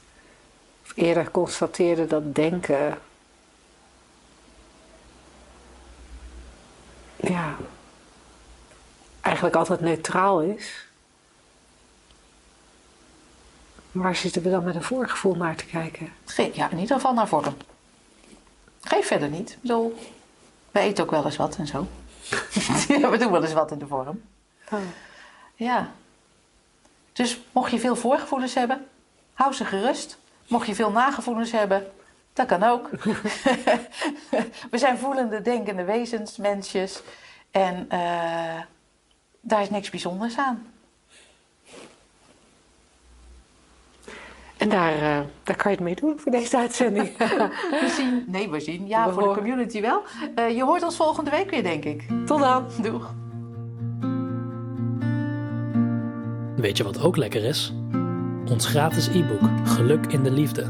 of 0.84 0.92
eerder 0.94 1.30
constateerden 1.30 2.08
dat 2.08 2.34
denken, 2.34 2.98
ja, 7.16 7.56
eigenlijk 9.20 9.56
altijd 9.56 9.80
neutraal 9.80 10.40
is. 10.40 10.87
Waar 13.98 14.16
zitten 14.16 14.42
we 14.42 14.50
dan 14.50 14.64
met 14.64 14.74
een 14.74 14.82
voorgevoel 14.82 15.34
naar 15.34 15.56
te 15.56 15.66
kijken? 15.66 16.12
Ja, 16.52 16.70
in 16.70 16.78
ieder 16.78 16.96
geval 16.96 17.12
naar 17.12 17.28
vorm. 17.28 17.56
Geef 18.80 19.06
verder 19.06 19.28
niet. 19.28 19.50
Ik 19.50 19.60
bedoel, 19.60 19.98
we 20.70 20.80
eten 20.80 21.04
ook 21.04 21.10
wel 21.10 21.24
eens 21.24 21.36
wat 21.36 21.56
en 21.56 21.66
zo. 21.66 21.86
ja, 23.00 23.10
we 23.10 23.18
doen 23.18 23.32
wel 23.32 23.42
eens 23.42 23.52
wat 23.52 23.70
in 23.70 23.78
de 23.78 23.86
vorm. 23.86 24.22
Oh. 24.72 24.78
Ja. 25.54 25.90
Dus 27.12 27.40
mocht 27.52 27.70
je 27.70 27.78
veel 27.78 27.96
voorgevoelens 27.96 28.54
hebben, 28.54 28.86
hou 29.32 29.52
ze 29.52 29.64
gerust. 29.64 30.18
Mocht 30.46 30.66
je 30.66 30.74
veel 30.74 30.90
nagevoelens 30.90 31.52
hebben, 31.52 31.86
dat 32.32 32.46
kan 32.46 32.62
ook. 32.62 32.90
we 34.70 34.78
zijn 34.78 34.98
voelende, 34.98 35.42
denkende 35.42 35.84
wezens, 35.84 36.36
mensjes. 36.36 37.02
En 37.50 37.86
eh, 37.88 38.60
daar 39.40 39.62
is 39.62 39.70
niks 39.70 39.90
bijzonders 39.90 40.36
aan. 40.36 40.66
En 44.58 44.68
daar, 44.68 44.94
eh, 44.94 45.00
daar 45.42 45.56
kan 45.56 45.70
je 45.70 45.76
het 45.76 45.80
mee 45.80 45.94
doen 45.94 46.18
voor 46.18 46.32
deze 46.32 46.56
uitzending. 46.56 47.16
We 47.80 47.92
zien, 47.96 48.24
nee, 48.26 48.50
we 48.50 48.60
zien. 48.60 48.86
Ja, 48.86 49.06
We 49.06 49.12
voor 49.12 49.22
de 49.22 49.34
community 49.34 49.80
wel. 49.80 50.02
Eh, 50.34 50.56
je 50.56 50.64
hoort 50.64 50.82
ons 50.82 50.96
volgende 50.96 51.30
week 51.30 51.50
weer, 51.50 51.62
denk 51.62 51.84
ik. 51.84 52.04
Tot 52.26 52.40
dan! 52.40 52.64
Doeg. 52.82 53.14
Weet 56.56 56.76
je 56.76 56.84
wat 56.84 57.02
ook 57.02 57.16
lekker 57.16 57.44
is? 57.44 57.74
Ons 58.50 58.66
gratis 58.66 59.08
e-book 59.08 59.50
Geluk 59.64 60.06
in 60.06 60.22
de 60.22 60.30
Liefde. 60.30 60.64